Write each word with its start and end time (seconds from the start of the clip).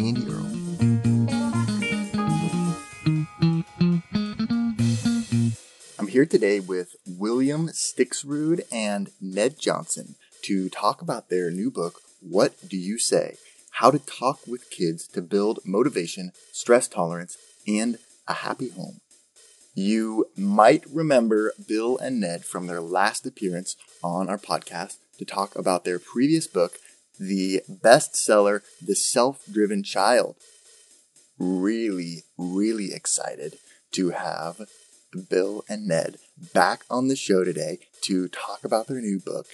Andy 0.00 0.26
Earle. 0.28 0.50
I'm 5.98 6.08
here 6.08 6.26
today 6.26 6.60
with 6.60 6.96
William 7.06 7.68
Stixrud 7.68 8.62
and 8.72 9.10
Ned 9.20 9.58
Johnson 9.58 10.16
to 10.42 10.68
talk 10.68 11.00
about 11.00 11.28
their 11.28 11.50
new 11.50 11.70
book, 11.70 12.00
What 12.20 12.68
Do 12.68 12.76
You 12.76 12.98
Say? 12.98 13.36
How 13.72 13.90
to 13.90 13.98
Talk 13.98 14.40
with 14.46 14.70
Kids 14.70 15.06
to 15.08 15.22
Build 15.22 15.60
Motivation, 15.64 16.32
Stress 16.52 16.88
Tolerance, 16.88 17.36
and 17.66 17.98
a 18.26 18.34
Happy 18.34 18.70
Home. 18.70 19.00
You 19.74 20.26
might 20.36 20.84
remember 20.92 21.52
Bill 21.68 21.98
and 21.98 22.20
Ned 22.20 22.44
from 22.44 22.66
their 22.66 22.80
last 22.80 23.26
appearance 23.26 23.76
on 24.02 24.28
our 24.28 24.38
podcast 24.38 24.98
to 25.18 25.24
talk 25.24 25.56
about 25.56 25.84
their 25.84 25.98
previous 25.98 26.46
book, 26.46 26.78
the 27.18 27.62
bestseller, 27.68 28.62
The 28.84 28.94
Self 28.94 29.44
Driven 29.50 29.82
Child. 29.82 30.36
Really, 31.38 32.24
really 32.38 32.92
excited 32.92 33.58
to 33.92 34.10
have 34.10 34.62
Bill 35.28 35.64
and 35.68 35.86
Ned 35.86 36.16
back 36.52 36.84
on 36.90 37.08
the 37.08 37.16
show 37.16 37.44
today 37.44 37.78
to 38.02 38.28
talk 38.28 38.64
about 38.64 38.86
their 38.86 39.00
new 39.00 39.20
book. 39.20 39.46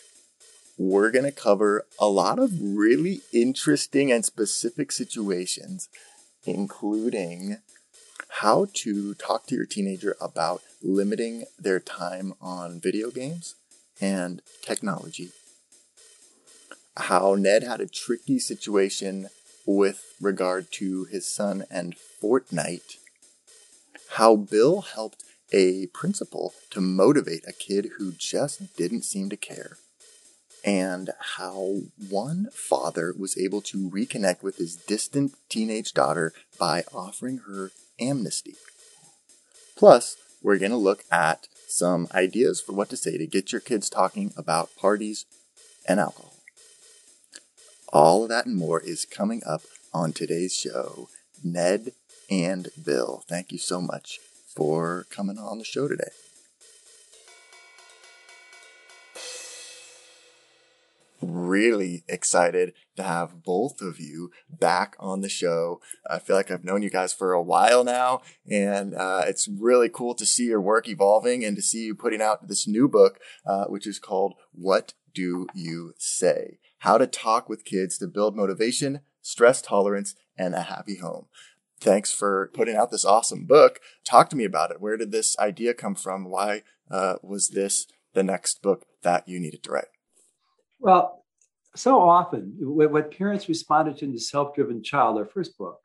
We're 0.78 1.11
going 1.11 1.27
to 1.27 1.33
cover 1.33 1.84
a 1.98 2.06
lot 2.06 2.39
of 2.39 2.52
really 2.61 3.20
interesting 3.33 4.11
and 4.11 4.24
specific 4.24 4.92
situations, 4.92 5.89
including 6.45 7.58
how 8.41 8.69
to 8.72 9.14
talk 9.14 9.47
to 9.47 9.55
your 9.55 9.67
teenager 9.67 10.17
about 10.20 10.62
limiting 10.83 11.45
their 11.58 11.80
time 11.80 12.33
on 12.41 12.80
video 12.80 13.11
games 13.11 13.55
and 14.00 14.41
technology 14.62 15.33
how 16.96 17.34
Ned 17.34 17.62
had 17.62 17.80
a 17.80 17.86
tricky 17.86 18.38
situation 18.38 19.28
with 19.66 20.14
regard 20.20 20.72
to 20.72 21.05
his 21.05 21.27
son 21.33 21.64
and 21.70 21.94
Fortnite, 22.22 22.96
how 24.12 24.36
Bill 24.36 24.80
helped 24.83 25.22
a 25.52 25.86
principal 25.88 26.55
to 26.70 26.80
motivate 26.80 27.44
a 27.46 27.52
kid 27.52 27.91
who 27.98 28.12
just 28.12 28.77
didn't 28.77 29.05
seem 29.05 29.30
to 29.30 29.36
care, 29.36 29.78
and 30.64 31.11
how 31.36 31.80
one 32.08 32.48
father 32.52 33.14
was 33.16 33.38
able 33.38 33.61
to 33.62 33.88
reconnect 33.91 34.42
with 34.42 34.56
his 34.56 34.77
distant 34.77 35.34
teenage 35.48 35.92
daughter 35.92 36.33
by 36.58 36.84
offering 36.92 37.38
her 37.48 37.70
amnesty. 37.98 38.55
Plus, 39.77 40.16
we're 40.42 40.58
going 40.58 40.70
to 40.70 40.77
look 40.77 41.05
at 41.11 41.46
some 41.68 42.08
ideas 42.12 42.61
for 42.61 42.72
what 42.72 42.91
to 42.91 42.96
say 42.96 43.16
to 43.16 43.27
get 43.27 43.52
your 43.52 43.61
kids 43.61 43.88
talking 43.88 44.33
about 44.36 44.74
parties 44.77 45.27
and 45.86 46.00
alcohol. 46.00 46.30
All 47.92 48.22
of 48.22 48.28
that 48.28 48.46
and 48.46 48.56
more 48.56 48.80
is 48.80 49.05
coming 49.05 49.42
up 49.44 49.62
on 49.92 50.12
today's 50.12 50.55
show. 50.55 51.08
Ned 51.42 51.92
and 52.30 52.69
Bill, 52.84 53.24
thank 53.28 53.50
you 53.50 53.58
so 53.58 53.80
much 53.80 54.20
for 54.55 55.06
coming 55.10 55.38
on 55.38 55.58
the 55.58 55.64
show 55.64 55.88
today. 55.88 56.11
Really 61.20 62.05
excited 62.08 62.74
to 62.96 63.02
have 63.02 63.42
both 63.42 63.83
of 63.83 63.98
you 63.98 64.30
back 64.48 64.95
on 65.01 65.20
the 65.20 65.28
show. 65.28 65.80
I 66.08 66.20
feel 66.20 66.36
like 66.36 66.51
I've 66.51 66.64
known 66.64 66.83
you 66.83 66.90
guys 66.90 67.12
for 67.12 67.33
a 67.33 67.42
while 67.42 67.83
now, 67.83 68.22
and 68.48 68.95
uh, 68.95 69.24
it's 69.27 69.48
really 69.48 69.89
cool 69.89 70.14
to 70.14 70.24
see 70.24 70.45
your 70.45 70.61
work 70.61 70.89
evolving 70.89 71.45
and 71.45 71.57
to 71.57 71.62
see 71.62 71.86
you 71.86 71.96
putting 71.96 72.22
out 72.22 72.46
this 72.46 72.68
new 72.68 72.89
book, 72.89 73.18
uh, 73.45 73.64
which 73.64 73.86
is 73.86 73.98
called 73.98 74.34
What 74.52 74.95
Do 75.12 75.48
You 75.55 75.92
Say? 75.98 76.58
How 76.80 76.98
to 76.98 77.07
talk 77.07 77.48
with 77.48 77.64
kids 77.64 77.98
to 77.98 78.07
build 78.07 78.36
motivation, 78.36 79.01
stress 79.23 79.63
tolerance, 79.63 80.14
and 80.36 80.55
a 80.55 80.63
happy 80.63 80.96
home. 80.96 81.27
Thanks 81.79 82.13
for 82.13 82.51
putting 82.55 82.77
out 82.77 82.91
this 82.91 83.05
awesome 83.05 83.46
book. 83.46 83.80
Talk 84.05 84.29
to 84.30 84.36
me 84.36 84.45
about 84.45 84.70
it. 84.70 84.80
Where 84.80 84.96
did 84.96 85.13
this 85.13 85.39
idea 85.39 85.73
come 85.74 85.95
from? 85.95 86.29
Why 86.29 86.63
uh, 86.90 87.17
was 87.23 87.48
this 87.48 87.86
the 88.14 88.23
next 88.23 88.63
book 88.63 88.86
that 89.02 89.29
you 89.29 89.39
needed 89.39 89.63
to 89.64 89.70
write? 89.70 89.89
Well, 90.79 91.24
so 91.77 92.01
often, 92.01 92.57
what 92.58 93.17
parents 93.17 93.48
responded 93.48 93.98
to 93.98 94.07
in 94.07 94.13
the 94.13 94.19
Self 94.19 94.55
Driven 94.55 94.83
Child, 94.83 95.19
our 95.19 95.27
first 95.27 95.57
book, 95.57 95.80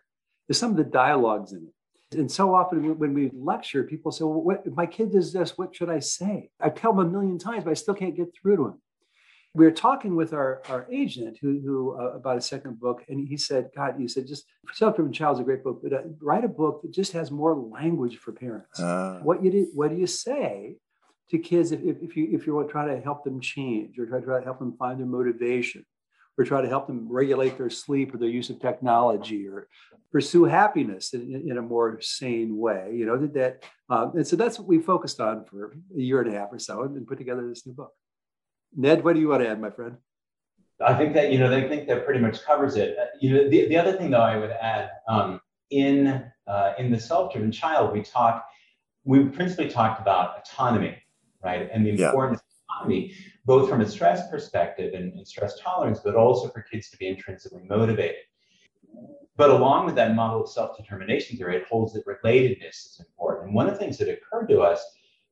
is 0.48 0.58
some 0.58 0.72
of 0.72 0.78
the 0.78 0.84
dialogues 0.84 1.52
in 1.52 1.68
it. 1.68 2.18
And 2.18 2.32
so 2.32 2.56
often 2.56 2.98
when 2.98 3.14
we 3.14 3.32
lecture, 3.34 3.84
people 3.84 4.12
say, 4.12 4.24
well, 4.24 4.42
what, 4.42 4.66
my 4.74 4.86
kid 4.86 5.12
does 5.12 5.34
this, 5.34 5.58
what 5.58 5.76
should 5.76 5.90
I 5.90 6.00
say? 6.00 6.50
I 6.62 6.70
tell 6.70 6.94
them 6.94 7.06
a 7.06 7.10
million 7.10 7.38
times, 7.38 7.66
but 7.66 7.72
I 7.72 7.74
still 7.74 7.94
can't 7.96 8.16
get 8.16 8.34
through 8.34 8.58
to 8.58 8.66
him 8.68 8.82
we 9.56 9.64
were 9.64 9.72
talking 9.72 10.16
with 10.18 10.34
our, 10.34 10.62
our 10.70 10.86
agent 10.92 11.38
who, 11.42 11.62
who 11.66 11.98
uh, 11.98 12.12
about 12.12 12.38
a 12.38 12.42
second 12.42 12.80
book 12.80 13.04
and 13.08 13.28
he 13.28 13.38
said 13.38 13.70
god 13.76 14.00
you 14.00 14.08
said 14.08 14.28
just 14.28 14.46
self-driven 14.74 15.14
child 15.14 15.38
is 15.38 15.42
a 15.42 15.44
great 15.44 15.64
book 15.64 15.80
but 15.82 15.94
uh, 15.94 16.02
write 16.20 16.44
a 16.44 16.50
book 16.50 16.82
that 16.82 16.92
just 16.92 17.14
has 17.14 17.32
more 17.32 17.56
language 17.56 18.18
for 18.18 18.32
parents 18.32 18.80
uh. 18.80 19.20
what 19.24 19.44
you 19.44 19.50
do, 19.50 19.68
what 19.74 19.90
do 19.90 19.98
you 19.98 20.08
say 20.08 20.76
to 21.30 21.40
kids 21.40 21.72
if, 21.72 21.82
if, 21.84 21.98
if 22.02 22.18
you 22.18 22.30
if 22.32 22.46
you're 22.46 22.64
trying 22.66 22.94
to 22.96 23.02
help 23.02 23.24
them 23.24 23.40
change 23.40 23.98
or 23.98 24.06
try 24.06 24.20
to 24.20 24.46
help 24.46 24.60
them 24.60 24.76
find 24.78 25.00
their 25.00 25.08
motivation 25.08 25.84
or 26.38 26.44
try 26.44 26.62
to 26.62 26.68
help 26.68 26.86
them 26.88 27.08
regulate 27.10 27.58
their 27.58 27.70
sleep 27.70 28.14
or 28.14 28.18
their 28.18 28.30
use 28.30 28.50
of 28.50 28.60
technology 28.60 29.48
or 29.48 29.70
pursue 30.12 30.44
happiness 30.44 31.14
in, 31.14 31.44
in 31.50 31.58
a 31.58 31.62
more 31.62 32.00
sane 32.02 32.58
way 32.58 32.92
you 32.94 33.06
know 33.06 33.18
did 33.18 33.34
that 33.34 33.64
uh, 33.90 34.10
and 34.14 34.28
so 34.28 34.36
that's 34.36 34.60
what 34.60 34.68
we 34.68 34.80
focused 34.80 35.20
on 35.20 35.46
for 35.46 35.76
a 35.98 36.02
year 36.02 36.22
and 36.22 36.34
a 36.34 36.38
half 36.38 36.50
or 36.52 36.60
so 36.60 36.84
and 36.84 37.08
put 37.08 37.18
together 37.18 37.48
this 37.48 37.66
new 37.66 37.74
book 37.74 37.94
Ned, 38.76 39.04
what 39.04 39.14
do 39.14 39.20
you 39.20 39.30
want 39.30 39.44
to 39.44 39.50
add, 39.50 39.60
my 39.60 39.70
friend? 39.70 39.98
I 40.86 40.94
think 40.94 41.14
that 41.14 41.32
you 41.32 41.40
know 41.40 41.50
they 41.50 41.68
think 41.70 41.88
that 41.88 42.06
pretty 42.06 42.20
much 42.20 42.44
covers 42.44 42.76
it. 42.76 42.98
Uh, 43.00 43.06
you 43.22 43.34
know, 43.34 43.50
the, 43.50 43.68
the 43.70 43.78
other 43.78 43.94
thing 43.94 44.12
though 44.12 44.20
I 44.22 44.36
would 44.36 44.52
add 44.52 44.90
um, 45.08 45.40
in 45.70 46.26
uh, 46.48 46.74
in 46.78 46.92
the 46.92 47.00
self-driven 47.00 47.52
child, 47.52 47.94
we 47.94 48.02
talk 48.02 48.46
we 49.06 49.24
principally 49.26 49.70
talked 49.70 50.02
about 50.02 50.40
autonomy, 50.40 50.98
right, 51.44 51.70
and 51.72 51.86
the 51.86 51.92
importance 51.92 52.42
yeah. 52.42 52.76
of 52.76 52.82
autonomy, 52.82 53.14
both 53.46 53.70
from 53.70 53.82
a 53.82 53.88
stress 53.88 54.30
perspective 54.30 54.94
and, 54.94 55.14
and 55.14 55.28
stress 55.28 55.60
tolerance, 55.60 56.00
but 56.04 56.16
also 56.16 56.50
for 56.50 56.62
kids 56.62 56.90
to 56.90 56.98
be 56.98 57.08
intrinsically 57.08 57.64
motivated. 57.70 58.24
But 59.38 59.52
along 59.52 59.86
with 59.86 59.96
that 59.96 60.16
model 60.16 60.44
of 60.44 60.50
self-determination 60.50 61.38
theory, 61.38 61.58
it 61.58 61.66
holds 61.70 61.94
that 61.94 62.06
relatedness 62.06 62.86
is 62.86 63.06
important. 63.08 63.48
And 63.48 63.56
one 63.56 63.68
of 63.68 63.74
the 63.74 63.80
things 63.80 63.98
that 64.00 64.10
occurred 64.10 64.48
to 64.48 64.62
us 64.62 64.84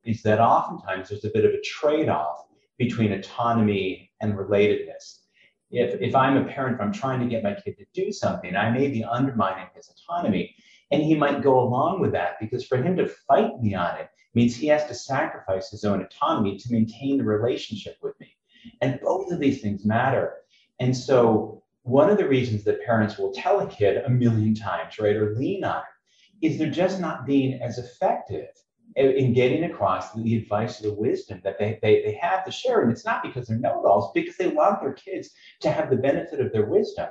is 0.04 0.22
that 0.22 0.40
oftentimes 0.40 1.08
there's 1.08 1.24
a 1.24 1.30
bit 1.30 1.44
of 1.44 1.52
a 1.52 1.60
trade-off 1.62 2.46
between 2.78 3.12
autonomy 3.12 4.10
and 4.20 4.34
relatedness. 4.34 5.20
If, 5.70 6.00
if 6.00 6.14
I'm 6.14 6.36
a 6.36 6.44
parent, 6.44 6.76
if 6.76 6.80
I'm 6.80 6.92
trying 6.92 7.20
to 7.20 7.26
get 7.26 7.42
my 7.42 7.54
kid 7.54 7.76
to 7.78 7.86
do 7.94 8.12
something, 8.12 8.54
I 8.54 8.70
may 8.70 8.88
be 8.88 9.04
undermining 9.04 9.66
his 9.74 9.90
autonomy. 9.90 10.54
And 10.90 11.02
he 11.02 11.14
might 11.14 11.42
go 11.42 11.60
along 11.60 12.00
with 12.00 12.12
that 12.12 12.38
because 12.40 12.66
for 12.66 12.76
him 12.76 12.96
to 12.96 13.08
fight 13.08 13.60
me 13.60 13.74
on 13.74 13.96
it 13.96 14.08
means 14.34 14.54
he 14.54 14.66
has 14.68 14.86
to 14.86 14.94
sacrifice 14.94 15.70
his 15.70 15.84
own 15.84 16.02
autonomy 16.02 16.58
to 16.58 16.72
maintain 16.72 17.18
the 17.18 17.24
relationship 17.24 17.96
with 18.02 18.18
me. 18.20 18.36
And 18.80 19.00
both 19.00 19.32
of 19.32 19.40
these 19.40 19.60
things 19.60 19.84
matter. 19.84 20.34
And 20.80 20.96
so, 20.96 21.62
one 21.82 22.08
of 22.08 22.16
the 22.16 22.28
reasons 22.28 22.64
that 22.64 22.82
parents 22.82 23.18
will 23.18 23.32
tell 23.32 23.60
a 23.60 23.66
kid 23.66 23.98
a 23.98 24.10
million 24.10 24.54
times, 24.54 24.98
right, 24.98 25.16
or 25.16 25.34
lean 25.34 25.64
on 25.64 25.82
it, 25.82 26.46
is 26.46 26.58
they're 26.58 26.70
just 26.70 26.98
not 26.98 27.26
being 27.26 27.60
as 27.60 27.78
effective 27.78 28.48
in 28.96 29.32
getting 29.32 29.64
across 29.64 30.12
the 30.12 30.36
advice 30.36 30.80
or 30.80 30.88
the 30.88 30.94
wisdom 30.94 31.40
that 31.42 31.58
they, 31.58 31.78
they, 31.82 32.02
they 32.02 32.14
have 32.14 32.44
to 32.44 32.52
share. 32.52 32.82
And 32.82 32.92
it's 32.92 33.04
not 33.04 33.22
because 33.22 33.48
they're 33.48 33.58
know-it-alls, 33.58 34.12
because 34.14 34.36
they 34.36 34.48
want 34.48 34.80
their 34.80 34.92
kids 34.92 35.30
to 35.60 35.70
have 35.70 35.90
the 35.90 35.96
benefit 35.96 36.40
of 36.40 36.52
their 36.52 36.66
wisdom. 36.66 37.08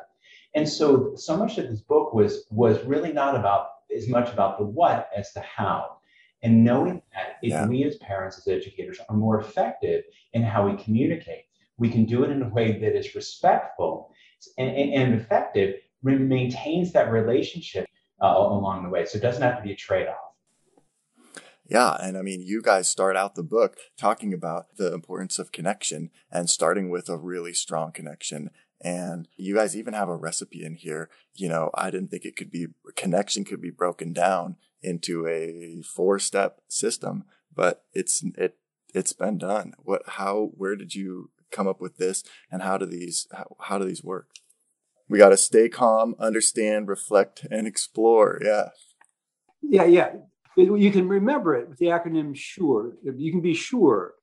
And 0.55 0.67
so 0.69 1.13
so 1.15 1.35
much 1.35 1.57
of 1.57 1.69
this 1.69 1.81
book 1.81 2.13
was 2.13 2.45
was 2.49 2.83
really 2.83 3.11
not 3.11 3.35
about 3.35 3.67
as 3.95 4.07
much 4.07 4.31
about 4.31 4.57
the 4.57 4.65
what 4.65 5.09
as 5.15 5.33
the 5.33 5.41
how. 5.41 5.97
And 6.43 6.63
knowing 6.63 7.01
that 7.13 7.37
if 7.41 7.51
yeah. 7.51 7.65
we 7.65 7.83
as 7.85 7.97
parents, 7.97 8.37
as 8.37 8.47
educators, 8.47 8.99
are 9.07 9.15
more 9.15 9.39
effective 9.39 10.03
in 10.33 10.43
how 10.43 10.67
we 10.69 10.81
communicate, 10.83 11.45
we 11.77 11.89
can 11.89 12.05
do 12.05 12.23
it 12.23 12.31
in 12.31 12.41
a 12.43 12.49
way 12.49 12.79
that 12.79 12.97
is 12.97 13.15
respectful 13.15 14.11
and, 14.57 14.69
and, 14.75 14.93
and 14.93 15.21
effective, 15.21 15.75
maintains 16.03 16.91
that 16.91 17.11
relationship 17.11 17.87
uh, 18.21 18.35
along 18.37 18.83
the 18.83 18.89
way. 18.89 19.05
So 19.05 19.17
it 19.17 19.21
doesn't 19.21 19.41
have 19.41 19.57
to 19.57 19.63
be 19.63 19.71
a 19.71 19.75
trade-off. 19.75 20.22
Yeah. 21.73 21.97
And 21.99 22.17
I 22.17 22.21
mean, 22.21 22.41
you 22.41 22.61
guys 22.61 22.87
start 22.87 23.17
out 23.17 23.33
the 23.33 23.43
book 23.43 23.77
talking 23.97 24.31
about 24.31 24.77
the 24.77 24.93
importance 24.93 25.39
of 25.39 25.51
connection 25.51 26.11
and 26.31 26.47
starting 26.47 26.91
with 26.91 27.09
a 27.09 27.17
really 27.17 27.53
strong 27.53 27.91
connection 27.91 28.51
And 28.83 29.29
you 29.37 29.55
guys 29.55 29.77
even 29.77 29.93
have 29.93 30.09
a 30.09 30.15
recipe 30.15 30.63
in 30.63 30.75
here. 30.75 31.09
You 31.35 31.47
know, 31.47 31.71
I 31.73 31.89
didn't 31.89 32.09
think 32.09 32.25
it 32.25 32.35
could 32.35 32.51
be, 32.51 32.67
connection 32.95 33.45
could 33.45 33.61
be 33.61 33.69
broken 33.71 34.11
down 34.11 34.57
into 34.81 35.25
a 35.25 35.81
four 35.83 36.19
step 36.19 36.59
system, 36.67 37.23
but 37.55 37.85
it's, 37.93 38.23
it, 38.37 38.57
it's 38.93 39.13
been 39.13 39.37
done. 39.37 39.73
What, 39.79 40.01
how, 40.05 40.51
where 40.57 40.75
did 40.75 40.93
you 40.93 41.31
come 41.49 41.67
up 41.67 41.79
with 41.79 41.97
this 41.97 42.23
and 42.51 42.61
how 42.61 42.77
do 42.77 42.85
these, 42.85 43.25
how, 43.31 43.55
how 43.61 43.77
do 43.77 43.85
these 43.85 44.03
work? 44.03 44.27
We 45.07 45.17
got 45.17 45.29
to 45.29 45.37
stay 45.37 45.69
calm, 45.69 46.15
understand, 46.19 46.89
reflect, 46.89 47.47
and 47.49 47.65
explore. 47.65 48.39
Yeah. 48.43 48.69
Yeah. 49.61 49.85
Yeah. 49.85 50.09
You 50.55 50.91
can 50.91 51.07
remember 51.07 51.55
it 51.55 51.69
with 51.69 51.77
the 51.79 51.87
acronym 51.87 52.37
SURE. 52.37 52.93
You 53.03 53.31
can 53.31 53.41
be 53.41 53.53
sure 53.53 54.13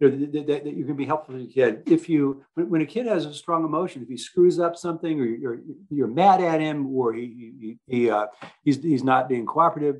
that, 0.00 0.32
that, 0.32 0.46
that, 0.46 0.76
you 0.76 0.84
can 0.84 0.96
be 0.96 1.04
helpful 1.04 1.34
to 1.34 1.40
your 1.40 1.50
kid. 1.50 1.82
If 1.86 2.08
you, 2.08 2.44
when, 2.54 2.70
when, 2.70 2.80
a 2.80 2.86
kid 2.86 3.06
has 3.06 3.26
a 3.26 3.34
strong 3.34 3.64
emotion, 3.64 4.02
if 4.02 4.08
he 4.08 4.16
screws 4.16 4.58
up 4.58 4.76
something 4.76 5.20
or 5.20 5.24
you're, 5.24 5.58
you're 5.90 6.06
mad 6.06 6.40
at 6.40 6.60
him 6.60 6.86
or 6.94 7.12
he, 7.12 7.52
he, 7.60 7.78
he 7.86 8.10
uh, 8.10 8.26
he's, 8.64 8.82
he's 8.82 9.04
not 9.04 9.28
being 9.28 9.46
cooperative, 9.46 9.96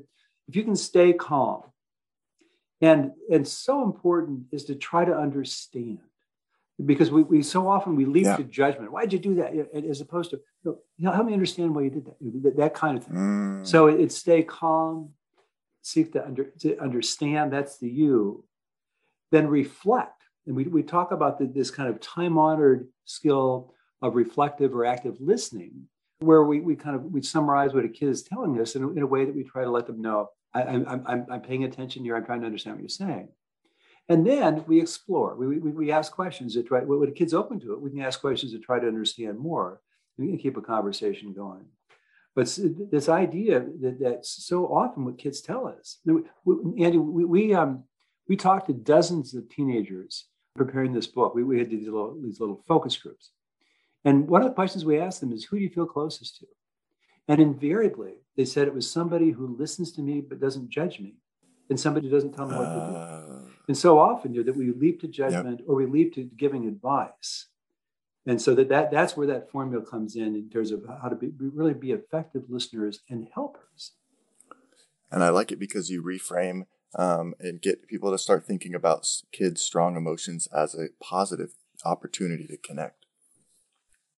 if 0.47 0.55
you 0.55 0.63
can 0.63 0.75
stay 0.75 1.13
calm. 1.13 1.63
And, 2.81 3.11
and 3.31 3.47
so 3.47 3.83
important 3.83 4.45
is 4.51 4.65
to 4.65 4.75
try 4.75 5.05
to 5.05 5.15
understand 5.15 5.99
because 6.83 7.11
we, 7.11 7.23
we 7.23 7.43
so 7.43 7.67
often 7.67 7.95
we 7.95 8.05
leap 8.05 8.25
yeah. 8.25 8.37
to 8.37 8.43
judgment. 8.43 8.91
Why'd 8.91 9.13
you 9.13 9.19
do 9.19 9.35
that? 9.35 9.53
As 9.87 10.01
opposed 10.01 10.31
to, 10.31 10.41
you 10.63 10.77
know, 10.97 11.11
help 11.11 11.27
me 11.27 11.33
understand 11.33 11.75
why 11.75 11.83
you 11.83 11.89
did 11.89 12.05
that, 12.05 12.57
that, 12.57 12.73
kind 12.73 12.97
of 12.97 13.03
thing. 13.03 13.15
Mm. 13.15 13.67
So 13.67 13.87
it, 13.87 13.99
it, 13.99 14.11
stay 14.11 14.41
calm, 14.41 15.09
seek 15.81 16.13
to, 16.13 16.25
under, 16.25 16.45
to 16.59 16.77
understand 16.79 17.51
that's 17.51 17.77
the 17.77 17.89
you, 17.89 18.43
then 19.31 19.47
reflect. 19.47 20.23
And 20.47 20.55
we, 20.55 20.63
we 20.65 20.83
talk 20.83 21.11
about 21.11 21.39
the, 21.39 21.45
this 21.45 21.71
kind 21.71 21.89
of 21.89 21.99
time 21.99 22.37
honored 22.37 22.87
skill 23.05 23.73
of 24.01 24.15
reflective 24.15 24.73
or 24.73 24.85
active 24.85 25.17
listening, 25.19 25.87
where 26.19 26.43
we, 26.43 26.59
we 26.59 26.75
kind 26.75 26.95
of 26.95 27.05
we 27.05 27.21
summarize 27.21 27.73
what 27.73 27.85
a 27.85 27.89
kid 27.89 28.09
is 28.09 28.23
telling 28.23 28.59
us 28.59 28.75
in, 28.75 28.83
in 28.97 29.03
a 29.03 29.07
way 29.07 29.25
that 29.25 29.35
we 29.35 29.43
try 29.43 29.63
to 29.63 29.69
let 29.69 29.85
them 29.85 30.01
know 30.01 30.29
I, 30.53 30.63
I'm, 30.63 31.03
I'm, 31.07 31.25
I'm 31.29 31.41
paying 31.41 31.63
attention 31.63 32.03
here. 32.03 32.15
I'm 32.15 32.25
trying 32.25 32.41
to 32.41 32.45
understand 32.45 32.75
what 32.75 32.81
you're 32.81 32.89
saying. 32.89 33.29
And 34.09 34.25
then 34.25 34.63
we 34.67 34.81
explore. 34.81 35.35
We, 35.35 35.59
we, 35.59 35.71
we 35.71 35.91
ask 35.91 36.11
questions 36.11 36.55
to 36.55 36.63
try. 36.63 36.81
When 36.81 37.07
a 37.07 37.11
kid's 37.11 37.33
open 37.33 37.59
to 37.61 37.73
it, 37.73 37.81
we 37.81 37.91
can 37.91 38.01
ask 38.01 38.19
questions 38.19 38.51
to 38.51 38.59
try 38.59 38.79
to 38.79 38.87
understand 38.87 39.39
more. 39.39 39.81
We 40.17 40.27
can 40.27 40.37
keep 40.37 40.57
a 40.57 40.61
conversation 40.61 41.33
going. 41.33 41.65
But 42.35 42.57
this 42.91 43.09
idea 43.09 43.65
that 43.81 43.99
that's 43.99 44.45
so 44.45 44.65
often 44.65 45.03
what 45.03 45.17
kids 45.17 45.41
tell 45.41 45.67
us. 45.67 45.97
Andy, 46.07 46.97
we, 46.97 47.25
we 47.25 47.53
um, 47.53 47.83
we 48.27 48.37
talked 48.37 48.67
to 48.67 48.73
dozens 48.73 49.33
of 49.33 49.49
teenagers 49.49 50.25
preparing 50.55 50.93
this 50.93 51.07
book. 51.07 51.35
We, 51.35 51.43
we 51.43 51.59
had 51.59 51.69
these 51.69 51.85
little, 51.85 52.17
these 52.21 52.39
little 52.39 52.63
focus 52.67 52.95
groups. 52.95 53.31
And 54.05 54.27
one 54.27 54.41
of 54.41 54.47
the 54.47 54.53
questions 54.53 54.85
we 54.85 54.99
asked 54.99 55.19
them 55.19 55.33
is, 55.33 55.43
who 55.43 55.57
do 55.57 55.63
you 55.63 55.69
feel 55.69 55.85
closest 55.85 56.37
to? 56.39 56.45
And 57.27 57.41
invariably, 57.41 58.13
they 58.35 58.45
said 58.45 58.67
it 58.67 58.73
was 58.73 58.89
somebody 58.89 59.31
who 59.31 59.57
listens 59.57 59.91
to 59.93 60.01
me 60.01 60.21
but 60.21 60.39
doesn't 60.39 60.69
judge 60.69 60.99
me, 60.99 61.15
and 61.69 61.79
somebody 61.79 62.07
who 62.07 62.13
doesn't 62.13 62.33
tell 62.33 62.47
me 62.47 62.55
what 62.55 62.65
to 62.65 62.91
do. 62.91 62.97
Ah. 62.97 63.41
And 63.67 63.77
so 63.77 63.99
often, 63.99 64.33
you 64.33 64.39
know, 64.39 64.45
that 64.45 64.57
we 64.57 64.71
leap 64.71 65.01
to 65.01 65.07
judgment 65.07 65.59
yep. 65.59 65.69
or 65.69 65.75
we 65.75 65.85
leap 65.85 66.13
to 66.15 66.23
giving 66.23 66.67
advice. 66.67 67.47
And 68.25 68.41
so 68.41 68.53
that, 68.55 68.69
that 68.69 68.91
that's 68.91 69.17
where 69.17 69.27
that 69.27 69.49
formula 69.49 69.83
comes 69.83 70.15
in 70.15 70.35
in 70.35 70.49
terms 70.49 70.71
of 70.71 70.83
how 71.01 71.09
to 71.09 71.15
be 71.15 71.31
really 71.39 71.73
be 71.73 71.91
effective 71.91 72.43
listeners 72.49 73.01
and 73.09 73.27
helpers. 73.33 73.93
And 75.11 75.23
I 75.23 75.29
like 75.29 75.51
it 75.51 75.59
because 75.59 75.89
you 75.89 76.03
reframe 76.03 76.65
um, 76.95 77.33
and 77.39 77.61
get 77.61 77.87
people 77.87 78.11
to 78.11 78.17
start 78.17 78.45
thinking 78.45 78.75
about 78.75 79.07
kids' 79.31 79.61
strong 79.61 79.95
emotions 79.95 80.47
as 80.55 80.75
a 80.75 80.89
positive 81.03 81.53
opportunity 81.83 82.45
to 82.47 82.57
connect. 82.57 83.05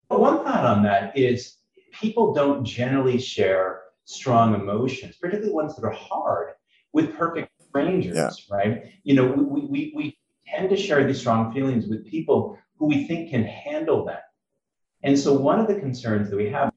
one 0.10 0.44
thought 0.44 0.66
on 0.66 0.84
that 0.84 1.18
is 1.18 1.58
people 1.92 2.34
don't 2.34 2.66
generally 2.66 3.18
share 3.18 3.82
strong 4.06 4.54
emotions, 4.54 5.16
particularly 5.16 5.54
ones 5.54 5.76
that 5.76 5.86
are 5.86 5.92
hard, 5.92 6.54
with 6.92 7.16
perfect 7.16 7.50
strangers, 7.68 8.16
yeah. 8.16 8.56
right? 8.56 8.84
You 9.04 9.16
know, 9.16 9.26
we, 9.26 9.62
we, 9.62 9.94
we 9.96 10.18
tend 10.48 10.70
to 10.70 10.78
share 10.78 11.06
these 11.08 11.20
strong 11.20 11.54
feelings 11.54 11.88
with 11.88 12.06
people 12.06 12.58
who 12.84 12.90
we 12.90 13.08
think 13.08 13.30
can 13.30 13.46
handle 13.46 14.04
that. 14.04 14.24
And 15.04 15.18
so 15.18 15.34
one 15.34 15.58
of 15.58 15.68
the 15.68 15.80
concerns 15.80 16.30
that 16.30 16.36
we 16.36 16.50
have, 16.50 16.70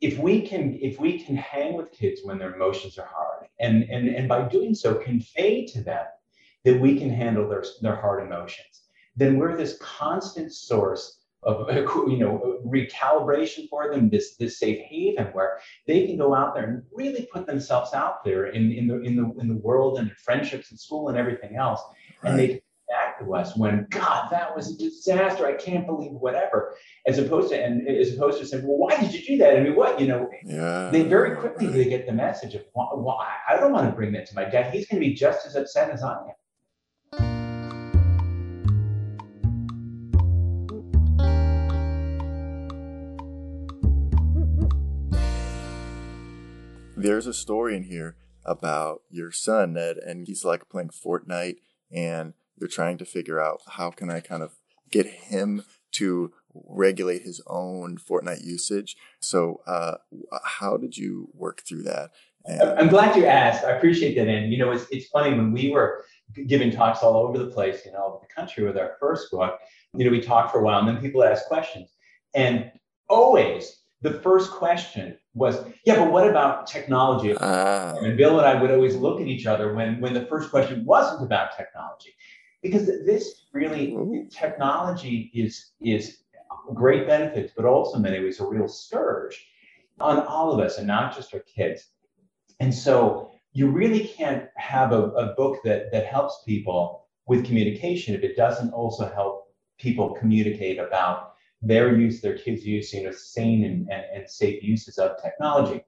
if 0.00 0.18
we 0.18 0.44
can, 0.44 0.76
if 0.82 0.98
we 0.98 1.20
can 1.20 1.36
hang 1.36 1.74
with 1.74 1.92
kids 1.92 2.22
when 2.24 2.36
their 2.36 2.52
emotions 2.54 2.98
are 2.98 3.08
hard, 3.08 3.46
and, 3.60 3.84
and, 3.84 4.08
and 4.08 4.28
by 4.28 4.42
doing 4.48 4.74
so 4.74 4.94
convey 4.96 5.64
to 5.66 5.84
them 5.84 6.04
that 6.64 6.80
we 6.80 6.98
can 6.98 7.10
handle 7.10 7.48
their, 7.48 7.64
their 7.80 7.94
hard 7.94 8.26
emotions, 8.26 8.88
then 9.14 9.38
we're 9.38 9.56
this 9.56 9.78
constant 9.80 10.52
source 10.52 11.20
of 11.44 11.70
you 12.08 12.18
know 12.18 12.60
recalibration 12.66 13.68
for 13.68 13.92
them, 13.92 14.10
this 14.10 14.34
this 14.34 14.58
safe 14.58 14.80
haven 14.80 15.26
where 15.26 15.60
they 15.86 16.08
can 16.08 16.16
go 16.16 16.34
out 16.34 16.56
there 16.56 16.64
and 16.64 16.82
really 16.92 17.28
put 17.32 17.46
themselves 17.46 17.94
out 17.94 18.24
there 18.24 18.46
in, 18.46 18.72
in 18.72 18.88
the 18.88 19.00
in 19.02 19.14
the 19.14 19.32
in 19.40 19.48
the 19.48 19.60
world 19.62 19.98
and 19.98 20.08
in 20.08 20.14
friendships 20.16 20.72
and 20.72 20.80
school 20.80 21.08
and 21.08 21.16
everything 21.16 21.54
else, 21.54 21.80
right. 22.22 22.30
and 22.30 22.38
they 22.38 22.60
back 23.16 23.26
to 23.26 23.34
us 23.34 23.56
when 23.56 23.86
God 23.90 24.28
that 24.30 24.54
was 24.54 24.72
a 24.72 24.76
disaster. 24.76 25.46
I 25.46 25.54
can't 25.54 25.86
believe 25.86 26.12
whatever. 26.12 26.74
As 27.06 27.18
opposed 27.18 27.50
to 27.50 27.62
and 27.62 27.86
as 27.88 28.14
opposed 28.14 28.38
to 28.40 28.46
saying, 28.46 28.66
well, 28.66 28.78
why 28.78 29.00
did 29.00 29.12
you 29.12 29.24
do 29.24 29.38
that? 29.38 29.56
I 29.56 29.60
mean, 29.60 29.76
what 29.76 30.00
you 30.00 30.08
know? 30.08 30.28
Yeah. 30.44 30.90
They 30.90 31.02
very 31.02 31.36
quickly 31.36 31.66
they 31.68 31.84
get 31.84 32.06
the 32.06 32.12
message 32.12 32.54
of, 32.54 32.62
well, 32.74 33.20
I 33.48 33.56
don't 33.56 33.72
want 33.72 33.88
to 33.88 33.94
bring 33.94 34.12
that 34.12 34.26
to 34.26 34.34
my 34.34 34.44
dad. 34.44 34.72
He's 34.72 34.86
going 34.86 35.00
to 35.00 35.08
be 35.08 35.14
just 35.14 35.46
as 35.46 35.56
upset 35.56 35.90
as 35.90 36.02
I 36.02 36.12
am. 36.12 36.32
there's 46.98 47.26
a 47.26 47.34
story 47.34 47.76
in 47.76 47.84
here 47.84 48.16
about 48.44 49.02
your 49.10 49.30
son 49.30 49.74
Ned, 49.74 49.96
and 49.98 50.26
he's 50.26 50.44
like 50.44 50.68
playing 50.68 50.88
Fortnite, 50.88 51.58
and 51.92 52.32
you're 52.58 52.68
trying 52.68 52.98
to 52.98 53.04
figure 53.04 53.40
out 53.40 53.60
how 53.66 53.90
can 53.90 54.10
I 54.10 54.20
kind 54.20 54.42
of 54.42 54.56
get 54.90 55.06
him 55.06 55.64
to 55.92 56.32
regulate 56.54 57.22
his 57.22 57.42
own 57.46 57.98
Fortnite 57.98 58.44
usage. 58.44 58.96
So, 59.20 59.60
uh, 59.66 59.96
how 60.44 60.76
did 60.76 60.96
you 60.96 61.28
work 61.34 61.62
through 61.66 61.82
that? 61.84 62.10
And 62.44 62.62
I'm 62.78 62.88
glad 62.88 63.16
you 63.16 63.26
asked. 63.26 63.64
I 63.64 63.72
appreciate 63.72 64.14
that. 64.16 64.28
And 64.28 64.52
you 64.52 64.58
know, 64.58 64.70
it's 64.70 64.86
it's 64.90 65.06
funny 65.06 65.36
when 65.36 65.52
we 65.52 65.70
were 65.70 66.04
giving 66.46 66.70
talks 66.70 67.02
all 67.02 67.16
over 67.16 67.38
the 67.38 67.50
place, 67.50 67.84
you 67.84 67.92
know, 67.92 67.98
all 67.98 68.08
over 68.10 68.18
the 68.20 68.32
country 68.32 68.64
with 68.64 68.76
our 68.76 68.96
first 69.00 69.30
book. 69.30 69.58
You 69.94 70.04
know, 70.04 70.10
we 70.10 70.20
talked 70.20 70.52
for 70.52 70.60
a 70.60 70.62
while, 70.62 70.78
and 70.78 70.88
then 70.88 70.98
people 70.98 71.24
ask 71.24 71.46
questions, 71.46 71.90
and 72.34 72.70
always 73.08 73.80
the 74.02 74.20
first 74.20 74.50
question 74.50 75.16
was, 75.34 75.64
yeah, 75.84 75.96
but 75.96 76.12
what 76.12 76.28
about 76.28 76.66
technology? 76.66 77.34
Uh, 77.36 77.96
and 77.96 78.16
Bill 78.16 78.38
and 78.38 78.46
I 78.46 78.60
would 78.60 78.70
always 78.70 78.94
look 78.94 79.20
at 79.20 79.26
each 79.26 79.46
other 79.46 79.74
when, 79.74 80.00
when 80.00 80.14
the 80.14 80.26
first 80.26 80.50
question 80.50 80.84
wasn't 80.84 81.24
about 81.24 81.56
technology. 81.56 82.14
Because 82.66 82.86
this 82.86 83.46
really, 83.52 84.26
technology 84.30 85.30
is, 85.34 85.72
is 85.80 86.18
great 86.74 87.06
benefits, 87.06 87.52
but 87.56 87.64
also 87.64 87.96
in 87.96 88.02
many 88.02 88.20
ways 88.20 88.40
a 88.40 88.46
real 88.46 88.68
scourge 88.68 89.46
on 90.00 90.20
all 90.20 90.52
of 90.52 90.60
us 90.60 90.78
and 90.78 90.86
not 90.86 91.14
just 91.14 91.32
our 91.34 91.40
kids. 91.40 91.90
And 92.60 92.74
so 92.74 93.30
you 93.52 93.70
really 93.70 94.08
can't 94.08 94.48
have 94.56 94.92
a, 94.92 95.02
a 95.12 95.34
book 95.34 95.62
that, 95.64 95.92
that 95.92 96.06
helps 96.06 96.42
people 96.44 97.06
with 97.26 97.46
communication 97.46 98.14
if 98.14 98.22
it 98.22 98.36
doesn't 98.36 98.72
also 98.72 99.10
help 99.14 99.46
people 99.78 100.14
communicate 100.14 100.78
about 100.78 101.34
their 101.62 101.96
use, 101.96 102.20
their 102.20 102.36
kids' 102.36 102.66
use, 102.66 102.92
you 102.92 103.04
know, 103.04 103.12
sane 103.12 103.64
and, 103.64 103.88
and, 103.90 104.04
and 104.14 104.30
safe 104.30 104.62
uses 104.62 104.98
of 104.98 105.20
technology. 105.22 105.82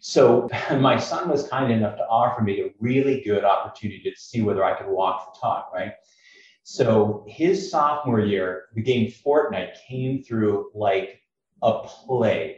So 0.00 0.48
my 0.78 0.98
son 0.98 1.28
was 1.28 1.48
kind 1.48 1.72
enough 1.72 1.96
to 1.96 2.06
offer 2.06 2.42
me 2.42 2.60
a 2.60 2.70
really 2.80 3.22
good 3.22 3.44
opportunity 3.44 4.10
to 4.10 4.20
see 4.20 4.42
whether 4.42 4.64
I 4.64 4.76
could 4.76 4.88
walk 4.88 5.34
the 5.34 5.40
talk, 5.40 5.70
right? 5.72 5.92
So 6.62 7.24
his 7.28 7.70
sophomore 7.70 8.20
year, 8.20 8.66
the 8.74 8.82
game 8.82 9.10
Fortnite 9.10 9.74
came 9.86 10.22
through 10.22 10.70
like 10.74 11.22
a 11.62 11.80
plague. 11.82 12.56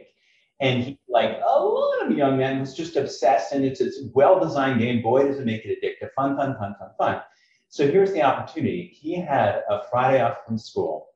And 0.59 0.83
he, 0.83 0.99
like 1.09 1.39
a 1.45 1.59
lot 1.59 2.05
of 2.05 2.17
young 2.17 2.37
men, 2.37 2.59
was 2.59 2.73
just 2.73 2.95
obsessed. 2.95 3.51
And 3.51 3.65
it's, 3.65 3.81
a 3.81 3.89
well-designed 4.13 4.79
game. 4.79 5.01
Boy, 5.01 5.27
does 5.27 5.39
it 5.39 5.45
make 5.45 5.65
it 5.65 5.79
addictive. 5.81 6.11
Fun, 6.15 6.37
fun, 6.37 6.55
fun, 6.57 6.75
fun, 6.79 6.89
fun. 6.97 7.21
So 7.67 7.89
here's 7.89 8.13
the 8.13 8.21
opportunity. 8.21 8.91
He 8.93 9.15
had 9.15 9.63
a 9.69 9.81
Friday 9.89 10.21
off 10.21 10.45
from 10.45 10.57
school 10.57 11.09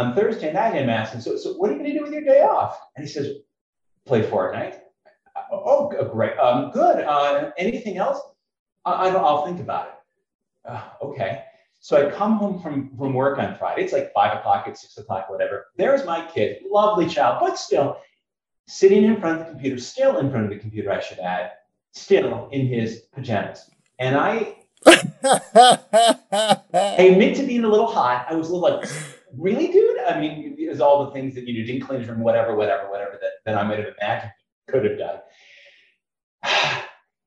on 0.00 0.14
Thursday 0.14 0.52
night, 0.52 0.76
I'm 0.76 0.88
asking, 0.88 1.20
so, 1.20 1.36
so 1.36 1.52
what 1.54 1.70
are 1.70 1.72
you 1.74 1.78
going 1.78 1.92
to 1.92 1.98
do 1.98 2.04
with 2.04 2.12
your 2.12 2.24
day 2.24 2.42
off? 2.42 2.80
And 2.96 3.06
he 3.06 3.12
says, 3.12 3.36
play 4.06 4.22
Fortnite. 4.22 4.78
Oh, 5.52 5.88
great. 6.12 6.38
Um, 6.38 6.70
good. 6.70 7.04
Uh, 7.04 7.50
anything 7.58 7.96
else? 7.96 8.20
I, 8.84 9.10
will 9.10 9.44
think 9.44 9.60
about 9.60 9.88
it. 9.88 10.70
Uh, 10.70 10.82
okay. 11.02 11.44
So 11.80 12.06
I 12.06 12.10
come 12.10 12.36
home 12.36 12.60
from, 12.60 12.96
from 12.96 13.14
work 13.14 13.38
on 13.38 13.56
Friday. 13.56 13.82
It's 13.82 13.92
like 13.92 14.12
five 14.12 14.38
o'clock, 14.38 14.68
it's 14.68 14.82
six 14.82 14.98
o'clock, 14.98 15.30
whatever. 15.30 15.66
There's 15.76 16.04
my 16.04 16.26
kid, 16.26 16.62
lovely 16.70 17.08
child, 17.08 17.38
but 17.40 17.58
still 17.58 17.98
sitting 18.66 19.04
in 19.04 19.20
front 19.20 19.40
of 19.40 19.46
the 19.46 19.52
computer, 19.52 19.78
still 19.78 20.18
in 20.18 20.30
front 20.30 20.44
of 20.44 20.50
the 20.50 20.58
computer, 20.58 20.92
I 20.92 21.00
should 21.00 21.18
add, 21.18 21.52
still 21.92 22.48
in 22.52 22.66
his 22.66 23.04
pajamas. 23.12 23.70
And 23.98 24.16
I, 24.16 24.56
I 24.86 26.94
admit 26.98 27.36
to 27.36 27.46
being 27.46 27.64
a 27.64 27.68
little 27.68 27.86
hot. 27.86 28.26
I 28.28 28.34
was 28.34 28.50
a 28.50 28.54
little 28.54 28.78
like, 28.78 28.88
really, 29.36 29.68
dude? 29.68 30.00
I 30.00 30.20
mean, 30.20 30.54
it's 30.58 30.80
all 30.80 31.06
the 31.06 31.12
things 31.12 31.34
that 31.34 31.48
you 31.48 31.64
didn't 31.64 31.82
clean 31.82 32.00
his 32.00 32.08
room, 32.08 32.20
whatever, 32.20 32.54
whatever, 32.54 32.90
whatever 32.90 33.18
that, 33.20 33.32
that 33.46 33.56
I 33.56 33.62
might 33.62 33.78
have 33.78 33.88
imagined 34.00 34.32
could 34.70 34.84
have 34.84 34.98
done. 34.98 35.20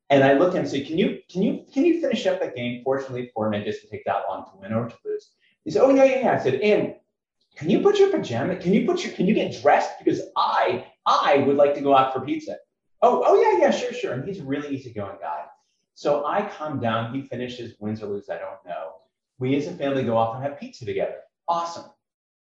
And 0.09 0.23
I 0.23 0.33
looked 0.33 0.53
at 0.53 0.57
him 0.57 0.63
and 0.63 0.69
said, 0.69 0.85
Can 0.85 0.99
you 0.99 1.21
can 1.31 1.41
you 1.41 1.65
can 1.73 1.85
you 1.85 1.99
finish 1.99 2.27
up 2.27 2.39
that 2.39 2.55
game? 2.55 2.83
Fortunately, 2.83 3.31
Fortnite 3.35 3.65
doesn't 3.65 3.89
take 3.89 4.05
that 4.05 4.25
long 4.29 4.45
to 4.45 4.51
win 4.59 4.71
or 4.71 4.87
to 4.87 4.95
lose. 5.03 5.31
He 5.63 5.71
said, 5.71 5.81
Oh 5.81 5.89
yeah, 5.89 6.03
yeah, 6.03 6.19
yeah. 6.19 6.33
I 6.33 6.37
said, 6.37 6.55
and 6.55 6.95
can 7.55 7.69
you 7.69 7.79
put 7.79 7.97
your 7.97 8.09
pajama? 8.11 8.57
Can 8.57 8.73
you 8.73 8.85
put 8.85 9.03
your 9.03 9.13
can 9.13 9.25
you 9.25 9.33
get 9.33 9.59
dressed? 9.61 9.91
Because 9.97 10.21
I 10.35 10.85
I 11.07 11.37
would 11.47 11.55
like 11.55 11.73
to 11.75 11.81
go 11.81 11.95
out 11.95 12.13
for 12.13 12.21
pizza. 12.21 12.57
Oh, 13.01 13.23
oh 13.25 13.41
yeah, 13.41 13.59
yeah, 13.59 13.71
sure, 13.71 13.91
sure. 13.91 14.13
And 14.13 14.23
he's 14.23 14.39
a 14.39 14.43
really 14.43 14.75
easygoing 14.75 15.17
guy. 15.19 15.45
So 15.95 16.25
I 16.25 16.49
come 16.57 16.79
down, 16.79 17.13
he 17.13 17.21
finishes, 17.21 17.75
wins 17.79 18.01
or 18.01 18.07
lose, 18.07 18.29
I 18.29 18.37
don't 18.37 18.65
know. 18.65 18.93
We 19.39 19.55
as 19.55 19.67
a 19.67 19.71
family 19.71 20.03
go 20.03 20.17
off 20.17 20.35
and 20.35 20.43
have 20.43 20.59
pizza 20.59 20.85
together. 20.85 21.17
Awesome. 21.47 21.85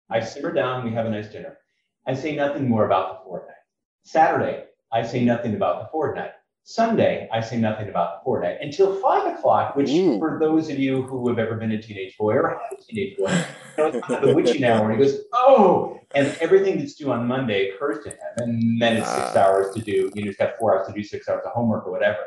I 0.09 0.19
simmer 0.19 0.53
down, 0.53 0.85
we 0.85 0.91
have 0.91 1.05
a 1.05 1.09
nice 1.09 1.29
dinner. 1.29 1.57
I 2.05 2.13
say 2.13 2.35
nothing 2.35 2.69
more 2.69 2.85
about 2.85 3.23
the 3.23 3.29
Fortnite. 3.29 3.63
Saturday, 4.03 4.65
I 4.91 5.03
say 5.03 5.23
nothing 5.23 5.55
about 5.55 5.79
the 5.91 5.97
Fortnite. 5.97 6.31
Sunday, 6.63 7.27
I 7.33 7.41
say 7.41 7.57
nothing 7.57 7.89
about 7.89 8.23
the 8.23 8.29
Fortnite 8.29 8.61
until 8.61 8.95
five 9.01 9.33
o'clock, 9.35 9.75
which 9.75 9.89
Ooh. 9.89 10.19
for 10.19 10.37
those 10.39 10.69
of 10.69 10.77
you 10.77 11.01
who 11.03 11.27
have 11.29 11.39
ever 11.39 11.55
been 11.55 11.71
a 11.71 11.81
teenage 11.81 12.15
boy 12.17 12.33
or 12.33 12.49
had 12.49 12.77
a 12.79 12.83
teenage 12.83 13.17
boy, 13.17 13.31
you 13.31 13.37
know, 13.77 13.87
it's 13.87 14.07
kind 14.07 14.23
of 14.23 14.29
the 14.29 14.35
witching 14.35 14.63
hour. 14.63 14.91
And 14.91 14.99
he 15.01 15.05
goes, 15.07 15.21
oh, 15.33 15.99
and 16.13 16.27
everything 16.39 16.77
that's 16.77 16.93
due 16.93 17.11
on 17.11 17.27
Monday 17.27 17.69
occurs 17.69 18.03
to 18.03 18.11
him. 18.11 18.17
And 18.37 18.81
then 18.81 18.97
it's 18.97 19.09
six 19.09 19.31
Ah. 19.35 19.39
hours 19.39 19.73
to 19.73 19.81
do, 19.81 20.11
you 20.13 20.21
know, 20.23 20.27
he's 20.29 20.37
got 20.37 20.55
four 20.59 20.77
hours 20.77 20.87
to 20.87 20.93
do 20.93 21.03
six 21.03 21.27
hours 21.27 21.41
of 21.45 21.51
homework 21.51 21.87
or 21.87 21.91
whatever. 21.91 22.19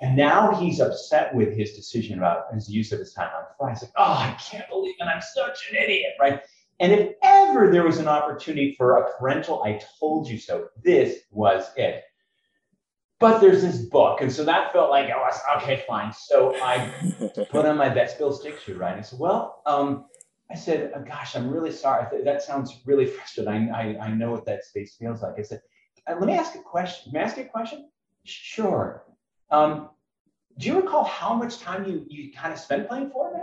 And 0.00 0.14
now 0.16 0.54
he's 0.54 0.78
upset 0.78 1.34
with 1.34 1.56
his 1.56 1.72
decision 1.72 2.18
about 2.18 2.52
his 2.54 2.70
use 2.70 2.92
of 2.92 2.98
his 3.00 3.14
time 3.14 3.30
on 3.36 3.44
Friday. 3.58 3.74
He's 3.74 3.82
like, 3.82 3.92
oh, 3.96 4.12
I 4.12 4.36
can't 4.38 4.68
believe 4.68 4.94
it. 5.00 5.04
I'm 5.04 5.22
such 5.22 5.70
an 5.70 5.76
idiot, 5.76 6.12
right? 6.20 6.40
And 6.78 6.92
if 6.92 7.14
ever 7.22 7.70
there 7.70 7.84
was 7.84 7.98
an 7.98 8.08
opportunity 8.08 8.74
for 8.76 8.98
a 8.98 9.18
parental, 9.18 9.62
I 9.62 9.80
told 9.98 10.28
you 10.28 10.38
so, 10.38 10.68
this 10.82 11.20
was 11.30 11.70
it. 11.76 12.02
But 13.18 13.40
there's 13.40 13.62
this 13.62 13.78
book. 13.78 14.20
And 14.20 14.30
so 14.30 14.44
that 14.44 14.72
felt 14.72 14.90
like, 14.90 15.08
oh, 15.14 15.56
okay, 15.56 15.84
fine. 15.88 16.12
So 16.12 16.54
I 16.62 16.92
put 17.50 17.64
on 17.64 17.78
my 17.78 17.88
best 17.88 18.18
Bill 18.18 18.36
Stixrud, 18.36 18.78
right? 18.78 18.98
I 18.98 19.00
said, 19.00 19.18
well, 19.18 19.62
um, 19.64 20.04
I 20.50 20.54
said, 20.54 20.92
oh, 20.94 21.00
gosh, 21.00 21.34
I'm 21.34 21.50
really 21.50 21.72
sorry. 21.72 22.06
That 22.24 22.42
sounds 22.42 22.78
really 22.84 23.06
frustrating. 23.16 23.70
I, 23.70 23.96
I, 23.96 24.06
I 24.06 24.12
know 24.12 24.30
what 24.30 24.44
that 24.46 24.64
space 24.64 24.96
feels 24.96 25.22
like. 25.22 25.34
I 25.38 25.42
said, 25.42 25.60
"Uh, 26.06 26.16
let 26.18 26.26
me 26.26 26.34
ask 26.34 26.54
a 26.54 26.58
question. 26.58 27.12
May 27.12 27.20
I 27.20 27.22
ask 27.22 27.38
you 27.38 27.44
a 27.44 27.48
question? 27.48 27.88
Sure. 28.24 29.04
Um, 29.50 29.90
do 30.58 30.68
you 30.68 30.80
recall 30.80 31.04
how 31.04 31.34
much 31.34 31.58
time 31.60 31.84
you, 31.86 32.04
you 32.08 32.32
kind 32.32 32.52
of 32.52 32.58
spent 32.58 32.88
playing 32.88 33.10
Fortnite? 33.10 33.35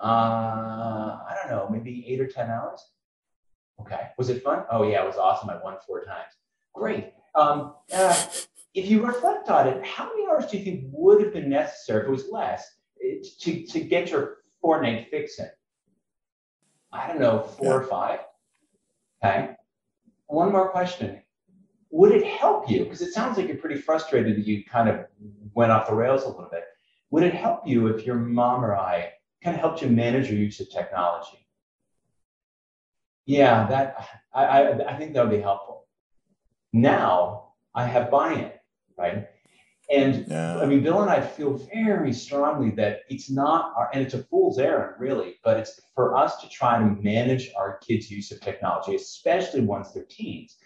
Uh, 0.00 0.04
I 0.04 1.36
don't 1.40 1.50
know, 1.50 1.68
maybe 1.70 2.04
eight 2.08 2.20
or 2.20 2.26
10 2.26 2.50
hours. 2.50 2.90
Okay. 3.80 4.08
Was 4.16 4.28
it 4.28 4.42
fun? 4.42 4.64
Oh, 4.70 4.82
yeah, 4.84 5.02
it 5.02 5.06
was 5.06 5.16
awesome. 5.16 5.50
I 5.50 5.56
won 5.62 5.76
four 5.86 6.04
times. 6.04 6.32
Great. 6.74 7.12
Um, 7.34 7.74
uh, 7.92 8.26
if 8.74 8.88
you 8.88 9.04
reflect 9.04 9.48
on 9.48 9.66
it, 9.68 9.84
how 9.84 10.08
many 10.08 10.26
hours 10.28 10.46
do 10.46 10.58
you 10.58 10.64
think 10.64 10.84
would 10.92 11.22
have 11.22 11.32
been 11.32 11.48
necessary 11.48 12.02
if 12.02 12.08
it 12.08 12.10
was 12.10 12.28
less 12.30 12.68
to, 13.40 13.66
to 13.66 13.80
get 13.80 14.10
your 14.10 14.38
Fortnite 14.62 15.08
fix 15.10 15.38
in? 15.38 15.48
I 16.92 17.08
don't 17.08 17.20
know, 17.20 17.42
four 17.42 17.82
or 17.82 17.86
five. 17.86 18.20
Okay. 19.22 19.50
One 20.26 20.52
more 20.52 20.70
question. 20.70 21.22
Would 21.90 22.12
it 22.12 22.24
help 22.24 22.70
you? 22.70 22.84
Because 22.84 23.00
it 23.00 23.12
sounds 23.12 23.36
like 23.36 23.48
you're 23.48 23.56
pretty 23.56 23.80
frustrated 23.80 24.36
that 24.36 24.46
you 24.46 24.64
kind 24.64 24.88
of 24.88 25.06
went 25.54 25.72
off 25.72 25.88
the 25.88 25.94
rails 25.94 26.22
a 26.24 26.28
little 26.28 26.48
bit. 26.50 26.64
Would 27.10 27.22
it 27.22 27.34
help 27.34 27.66
you 27.66 27.86
if 27.88 28.04
your 28.06 28.16
mom 28.16 28.64
or 28.64 28.76
I 28.76 29.12
kind 29.42 29.54
of 29.54 29.60
helped 29.60 29.82
you 29.82 29.88
manage 29.88 30.30
your 30.30 30.38
use 30.38 30.60
of 30.60 30.70
technology? 30.70 31.46
Yeah, 33.26 33.66
that 33.68 34.08
I, 34.34 34.44
I, 34.44 34.94
I 34.94 34.98
think 34.98 35.12
that 35.14 35.22
would 35.22 35.36
be 35.36 35.42
helpful. 35.42 35.86
Now 36.72 37.52
I 37.74 37.84
have 37.84 38.10
buy-in, 38.10 38.50
right? 38.96 39.28
And 39.90 40.26
yeah. 40.28 40.58
I 40.58 40.66
mean, 40.66 40.82
Bill 40.82 41.00
and 41.00 41.10
I 41.10 41.20
feel 41.20 41.56
very 41.72 42.12
strongly 42.12 42.70
that 42.72 43.00
it's 43.08 43.30
not 43.30 43.72
our, 43.76 43.88
and 43.94 44.02
it's 44.02 44.14
a 44.14 44.22
fool's 44.24 44.58
errand, 44.58 44.96
really, 44.98 45.36
but 45.42 45.56
it's 45.56 45.80
for 45.94 46.16
us 46.16 46.40
to 46.42 46.48
try 46.48 46.78
to 46.78 46.84
manage 46.84 47.50
our 47.56 47.78
kids' 47.78 48.10
use 48.10 48.30
of 48.30 48.40
technology, 48.40 48.94
especially 48.94 49.62
once 49.62 49.92
they're 49.92 50.04
teens, 50.04 50.56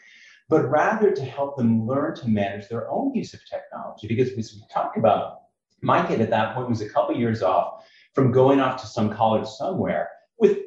but 0.49 0.69
rather 0.69 1.13
to 1.13 1.25
help 1.25 1.57
them 1.57 1.87
learn 1.87 2.17
to 2.17 2.29
manage 2.29 2.69
their 2.69 2.91
own 2.91 3.15
use 3.15 3.33
of 3.33 3.41
technology. 3.49 4.09
Because 4.09 4.31
as 4.31 4.55
we 4.55 4.63
talk 4.73 4.97
about, 4.97 5.43
my 5.83 6.05
kid 6.05 6.21
at 6.21 6.31
that 6.31 6.55
point 6.55 6.69
was 6.69 6.81
a 6.81 6.89
couple 6.89 7.17
years 7.17 7.43
off 7.43 7.85
from 8.13 8.33
going 8.33 8.61
off 8.61 8.81
to 8.81 8.87
some 8.87 9.13
college 9.13 9.49
somewhere 9.49 10.11
with, 10.39 10.59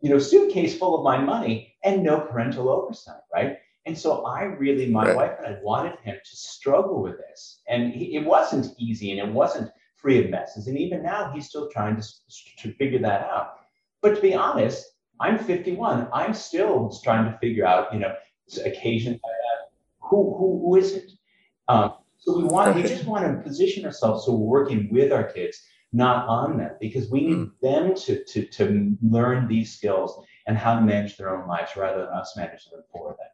you 0.00 0.10
know, 0.10 0.18
suitcase 0.18 0.76
full 0.78 0.96
of 0.98 1.04
my 1.04 1.18
money 1.18 1.74
and 1.84 2.02
no 2.02 2.20
parental 2.20 2.68
oversight, 2.68 3.20
right? 3.32 3.58
And 3.86 3.96
so 3.96 4.24
I 4.24 4.44
really, 4.44 4.88
my 4.88 5.04
Right. 5.06 5.16
wife 5.16 5.32
and 5.38 5.46
I 5.56 5.58
wanted 5.62 5.98
him 6.00 6.16
to 6.24 6.36
struggle 6.36 7.02
with 7.02 7.18
this. 7.18 7.60
And 7.68 7.92
he, 7.92 8.16
it 8.16 8.24
wasn't 8.24 8.74
easy 8.78 9.10
and 9.10 9.28
it 9.28 9.32
wasn't 9.32 9.70
free 9.96 10.22
of 10.22 10.30
messes. 10.30 10.68
And 10.68 10.78
even 10.78 11.02
now, 11.02 11.30
he's 11.32 11.48
still 11.48 11.68
trying 11.68 12.00
to, 12.00 12.08
to 12.58 12.72
figure 12.74 13.00
that 13.00 13.22
out. 13.22 13.56
But 14.00 14.14
to 14.16 14.20
be 14.22 14.34
honest, 14.34 14.86
I'm 15.20 15.38
51. 15.38 16.08
I'm 16.12 16.34
still 16.34 16.90
trying 17.02 17.30
to 17.30 17.38
figure 17.38 17.66
out, 17.66 17.92
you 17.92 18.00
know, 18.00 18.14
occasions 18.64 19.20
who, 20.00 20.36
who, 20.36 20.60
who 20.62 20.76
is 20.76 20.92
it? 20.92 21.10
Um, 21.68 21.94
so 22.18 22.36
we 22.38 22.44
want, 22.44 22.74
we 22.74 22.82
just 22.82 23.04
want 23.06 23.24
to 23.24 23.42
position 23.42 23.84
ourselves 23.84 24.24
so 24.24 24.32
we're 24.32 24.60
working 24.60 24.88
with 24.90 25.12
our 25.12 25.24
kids, 25.24 25.62
not 25.94 26.26
on 26.28 26.58
them, 26.58 26.72
because 26.80 27.08
we 27.08 27.20
need 27.26 27.50
them 27.62 27.94
to, 27.94 28.24
to, 28.24 28.44
to 28.46 28.96
learn 29.00 29.46
these 29.46 29.72
skills 29.72 30.20
and 30.46 30.58
how 30.58 30.74
to 30.74 30.80
manage 30.80 31.16
their 31.16 31.34
own 31.34 31.48
lives 31.48 31.70
rather 31.76 32.00
than 32.04 32.08
us 32.12 32.34
managing 32.36 32.72
them 32.72 32.82
for 32.92 33.16
them. 33.16 33.28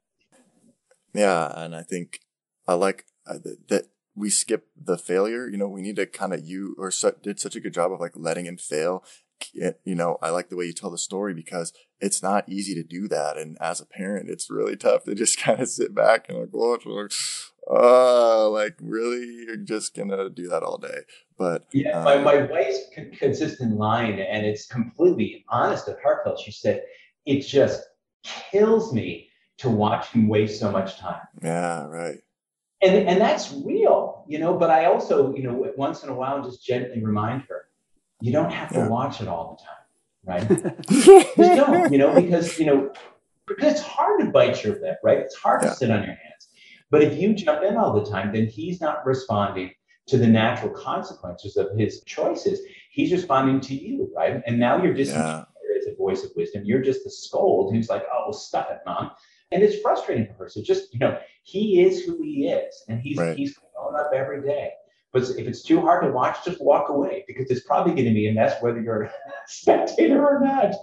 Yeah, 1.15 1.51
and 1.57 1.75
I 1.75 1.83
think 1.83 2.21
I 2.69 2.75
like 2.75 3.07
uh, 3.27 3.39
th- 3.43 3.59
that 3.69 3.87
we 4.15 4.29
skip 4.29 4.69
the 4.77 4.99
failure. 4.99 5.49
You 5.49 5.57
know, 5.57 5.69
we 5.69 5.81
need 5.81 5.97
to 5.97 6.07
kind 6.07 6.35
of 6.35 6.45
you 6.45 6.77
or 6.79 6.91
su- 6.91 7.17
did 7.23 7.41
such 7.41 7.57
a 7.57 7.61
good 7.61 7.75
job 7.75 7.93
of 7.93 7.99
like 7.99 8.13
letting 8.15 8.47
him 8.47 8.59
fail. 8.59 9.03
You 9.55 9.95
know, 9.95 10.19
I 10.21 10.29
like 10.29 10.51
the 10.51 10.57
way 10.57 10.67
you 10.67 10.75
tell 10.75 10.91
the 10.91 10.99
story 10.99 11.33
because 11.33 11.73
it's 12.01 12.23
not 12.23 12.49
easy 12.49 12.75
to 12.75 12.83
do 12.83 13.09
that, 13.09 13.37
and 13.37 13.57
as 13.61 13.81
a 13.81 13.87
parent, 13.87 14.31
it's 14.31 14.51
really 14.51 14.77
tough 14.77 15.05
to 15.05 15.15
just 15.15 15.39
kind 15.43 15.61
of 15.61 15.69
sit 15.69 15.95
back 15.95 16.29
and 16.29 16.39
like 16.39 16.49
watch, 16.53 16.87
like, 16.87 17.13
oh, 17.69 18.51
like 18.53 18.77
really, 18.81 19.25
you're 19.47 19.57
just 19.57 19.95
gonna 19.95 20.29
do 20.31 20.49
that 20.49 20.63
all 20.63 20.79
day. 20.79 21.01
But 21.39 21.65
Yeah, 21.73 22.03
my, 22.05 22.17
um, 22.17 22.25
my 22.25 22.43
wife's 22.43 22.81
con- 22.95 23.11
consistent 23.13 23.77
line, 23.77 24.19
and 24.19 24.45
it's 24.47 24.67
completely 24.67 25.45
honest 25.49 25.89
and 25.89 25.97
heartfelt. 26.03 26.41
She 26.41 26.53
said, 26.53 26.83
It 27.27 27.41
just 27.41 27.83
kills 28.25 28.93
me 28.93 29.29
to 29.59 29.69
watch 29.71 30.09
him 30.09 30.29
waste 30.29 30.59
so 30.61 30.71
much 30.71 30.99
time. 30.99 31.21
yeah, 31.43 31.85
right, 31.87 32.19
And, 32.83 33.09
and 33.09 33.21
that's 33.21 33.53
real, 33.65 34.25
you 34.27 34.39
know, 34.39 34.55
but 34.57 34.71
I 34.71 34.87
also, 34.87 35.35
you 35.35 35.43
know, 35.43 35.71
once 35.77 36.03
in 36.03 36.09
a 36.09 36.15
while 36.15 36.43
just 36.43 36.65
gently 36.65 37.03
remind 37.05 37.43
her, 37.43 37.67
you 38.23 38.33
don't 38.33 38.51
have 38.51 38.71
to 38.71 38.79
Yeah. 38.79 38.89
watch 38.89 39.21
it 39.21 39.29
all 39.29 39.51
the 39.57 39.63
time, 39.63 39.80
right? 40.25 40.47
Just 40.91 41.37
don't, 41.37 41.93
you 41.93 41.99
know, 41.99 42.15
because, 42.15 42.59
you 42.59 42.67
know, 42.67 42.93
because 43.47 43.73
it's 43.75 43.83
hard 43.83 44.21
to 44.21 44.27
bite 44.27 44.63
your 44.65 44.81
lip, 44.81 44.99
right? 45.03 45.19
It's 45.19 45.35
hard 45.37 45.63
Yeah. 45.63 45.71
to 45.71 45.75
sit 45.75 45.91
on 45.91 45.99
your 45.99 46.07
hands. 46.15 46.49
But 46.91 47.03
if 47.03 47.19
you 47.21 47.35
jump 47.35 47.63
in 47.63 47.77
all 47.77 47.93
the 47.93 48.09
time, 48.11 48.33
then 48.33 48.47
he's 48.47 48.81
not 48.81 49.05
responding 49.07 49.71
to 50.09 50.19
the 50.19 50.27
natural 50.27 50.73
consequences 50.73 51.57
of 51.57 51.69
his 51.79 52.03
choices. 52.05 52.61
He's 52.91 53.13
responding 53.13 53.61
to 53.61 53.75
you, 53.75 54.11
right? 54.17 54.43
And 54.47 54.59
now 54.59 54.83
you're 54.83 54.95
just 54.95 55.13
yeah, 55.13 55.45
as 55.79 55.87
a 55.87 55.95
voice 55.97 56.25
of 56.25 56.31
wisdom. 56.37 56.63
You're 56.65 56.83
just 56.83 57.05
the 57.05 57.11
scold 57.11 57.73
who's 57.73 57.89
like, 57.89 58.03
oh, 58.13 58.33
stuff 58.33 58.69
it, 58.71 58.79
mom. 58.85 59.13
And 59.53 59.63
it's 59.63 59.81
frustrating 59.81 60.27
for 60.27 60.45
her. 60.45 60.49
So 60.49 60.63
just, 60.63 60.93
you 60.93 60.99
know, 61.01 61.19
he 61.43 61.81
is 61.83 62.05
who 62.05 62.21
he 62.23 62.49
is 62.49 62.85
and 62.89 63.01
he's 63.01 63.19
Right. 63.19 63.37
he's 63.37 63.57
growing 63.75 63.97
up 63.97 64.11
every 64.15 64.43
day. 64.43 64.71
But 65.13 65.23
if 65.23 65.39
it's 65.39 65.63
too 65.63 65.81
hard 65.81 66.05
to 66.05 66.13
watch, 66.13 66.45
just 66.45 66.63
walk 66.63 66.89
away 66.89 67.25
because 67.27 67.51
it's 67.51 67.67
probably 67.67 67.95
going 67.95 68.07
to 68.07 68.15
be 68.15 68.29
a 68.29 68.33
mess 68.33 68.63
whether 68.63 68.81
you're 68.81 69.03
a 69.03 69.13
spectator 69.47 70.25
or 70.25 70.41
not. 70.41 70.75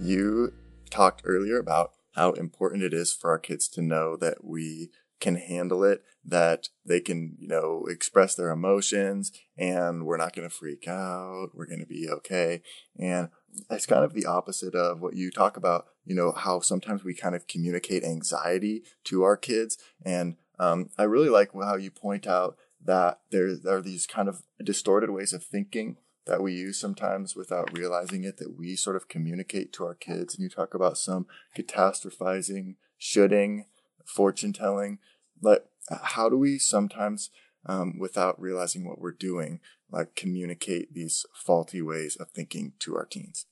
you 0.00 0.52
talked 0.90 1.22
earlier 1.24 1.58
about 1.58 1.92
how 2.14 2.32
important 2.32 2.82
it 2.82 2.92
is 2.92 3.12
for 3.12 3.30
our 3.30 3.38
kids 3.38 3.68
to 3.68 3.80
know 3.80 4.16
that 4.16 4.44
we 4.44 4.90
can 5.20 5.36
handle 5.36 5.84
it, 5.84 6.02
that 6.24 6.68
they 6.84 7.00
can, 7.00 7.36
you 7.38 7.48
know, 7.48 7.86
express 7.88 8.34
their 8.34 8.50
emotions 8.50 9.32
and 9.56 10.06
we're 10.06 10.16
not 10.16 10.34
going 10.34 10.48
to 10.48 10.54
freak 10.54 10.88
out. 10.88 11.50
We're 11.54 11.66
going 11.66 11.80
to 11.80 11.86
be 11.86 12.08
okay. 12.08 12.62
And 12.98 13.28
it's 13.70 13.86
kind 13.86 14.04
of 14.04 14.14
the 14.14 14.26
opposite 14.26 14.74
of 14.74 15.00
what 15.00 15.14
you 15.14 15.30
talk 15.30 15.56
about, 15.56 15.86
you 16.04 16.14
know, 16.14 16.32
how 16.32 16.60
sometimes 16.60 17.04
we 17.04 17.14
kind 17.14 17.34
of 17.34 17.46
communicate 17.46 18.04
anxiety 18.04 18.82
to 19.04 19.22
our 19.22 19.36
kids. 19.36 19.78
And 20.04 20.36
um, 20.58 20.90
I 20.98 21.04
really 21.04 21.28
like 21.28 21.50
how 21.52 21.76
you 21.76 21.90
point 21.90 22.26
out 22.26 22.56
that 22.84 23.20
there, 23.30 23.54
there 23.56 23.76
are 23.76 23.82
these 23.82 24.06
kind 24.06 24.28
of 24.28 24.42
distorted 24.62 25.10
ways 25.10 25.32
of 25.32 25.42
thinking 25.42 25.96
that 26.26 26.42
we 26.42 26.54
use 26.54 26.80
sometimes 26.80 27.36
without 27.36 27.76
realizing 27.76 28.24
it 28.24 28.38
that 28.38 28.56
we 28.56 28.76
sort 28.76 28.96
of 28.96 29.08
communicate 29.08 29.72
to 29.74 29.84
our 29.84 29.94
kids. 29.94 30.34
And 30.34 30.42
you 30.42 30.48
talk 30.48 30.74
about 30.74 30.96
some 30.96 31.26
catastrophizing, 31.56 32.76
shoulding, 32.96 33.66
fortune 34.04 34.52
telling. 34.52 34.98
Like, 35.42 35.64
how 35.88 36.28
do 36.28 36.36
we 36.36 36.58
sometimes, 36.58 37.30
um, 37.66 37.98
without 37.98 38.40
realizing 38.40 38.86
what 38.86 39.00
we're 39.00 39.12
doing, 39.12 39.60
like 39.90 40.14
communicate 40.14 40.94
these 40.94 41.26
faulty 41.32 41.82
ways 41.82 42.16
of 42.16 42.30
thinking 42.30 42.72
to 42.80 42.96
our 42.96 43.04
teens? 43.04 43.46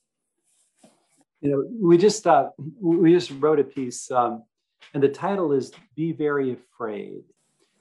You 1.41 1.51
know, 1.51 1.63
we 1.81 1.97
just 1.97 2.25
uh, 2.25 2.49
we 2.81 3.11
just 3.11 3.31
wrote 3.31 3.59
a 3.59 3.63
piece, 3.63 4.09
um, 4.11 4.43
and 4.93 5.03
the 5.03 5.09
title 5.09 5.51
is 5.51 5.71
"Be 5.95 6.13
Very 6.13 6.53
Afraid." 6.53 7.23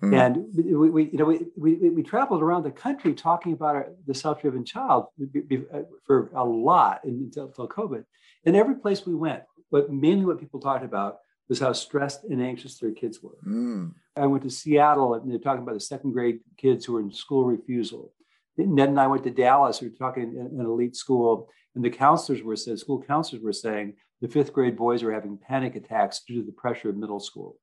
Mm. 0.02 0.18
And 0.18 0.76
we, 0.76 0.90
we, 0.90 1.04
you 1.10 1.18
know, 1.18 1.26
we, 1.26 1.46
we, 1.56 1.90
we 1.90 2.02
traveled 2.02 2.42
around 2.42 2.64
the 2.64 2.72
country 2.72 3.14
talking 3.14 3.52
about 3.52 3.76
our, 3.76 3.88
the 4.04 4.14
self-driven 4.14 4.64
child 4.64 5.06
uh, 5.22 5.78
for 6.04 6.28
a 6.34 6.44
lot 6.44 7.04
until, 7.04 7.46
until 7.46 7.68
COVID. 7.68 8.04
And 8.44 8.56
every 8.56 8.74
place 8.74 9.06
we 9.06 9.14
went, 9.14 9.44
but 9.70 9.92
mainly 9.92 10.24
what 10.24 10.40
people 10.40 10.58
talked 10.58 10.84
about 10.84 11.18
was 11.48 11.60
how 11.60 11.72
stressed 11.72 12.24
and 12.24 12.42
anxious 12.42 12.78
their 12.78 12.92
kids 12.92 13.22
were. 13.22 13.38
Mm. 13.46 13.92
I 14.16 14.26
went 14.26 14.44
to 14.44 14.50
Seattle 14.50 15.14
and 15.14 15.30
they're 15.30 15.38
talking 15.38 15.62
about 15.62 15.74
the 15.74 15.80
second 15.80 16.12
grade 16.12 16.40
kids 16.56 16.84
who 16.84 16.94
were 16.94 17.00
in 17.00 17.12
school 17.12 17.44
refusal. 17.44 18.12
Ned 18.56 18.90
and 18.90 19.00
I 19.00 19.06
went 19.06 19.24
to 19.24 19.30
Dallas. 19.30 19.80
We 19.80 19.88
were 19.88 19.96
talking 19.96 20.34
in 20.34 20.60
an 20.60 20.66
elite 20.66 20.94
school, 20.94 21.48
and 21.74 21.82
the 21.82 21.90
counselors 21.90 22.42
were 22.42 22.56
saying, 22.56 22.76
school 22.76 23.02
counselors 23.02 23.42
were 23.42 23.52
saying, 23.52 23.94
the 24.20 24.28
fifth 24.28 24.52
grade 24.52 24.76
boys 24.76 25.02
are 25.02 25.12
having 25.12 25.38
panic 25.38 25.74
attacks 25.74 26.22
due 26.26 26.40
to 26.40 26.46
the 26.46 26.52
pressure 26.52 26.90
of 26.90 26.96
middle 26.96 27.18
school. 27.18 27.56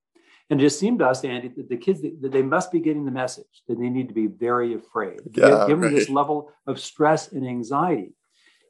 And 0.50 0.60
it 0.60 0.64
just 0.64 0.80
seemed 0.80 1.00
to 1.00 1.08
us, 1.08 1.24
Andy, 1.24 1.50
that 1.50 1.70
the 1.70 1.78
kids 1.78 2.02
that 2.02 2.32
they 2.32 2.42
must 2.42 2.72
be 2.72 2.80
getting 2.80 3.06
the 3.06 3.12
message 3.12 3.46
that 3.68 3.80
they 3.80 3.90
need 3.90 4.08
to 4.08 4.16
be 4.16 4.26
very 4.26 4.74
afraid, 4.74 5.20
yeah, 5.32 5.66
given 5.68 5.82
right. 5.82 5.94
this 5.94 6.10
level 6.10 6.52
of 6.66 6.80
stress 6.80 7.32
and 7.32 7.48
anxiety. 7.48 8.16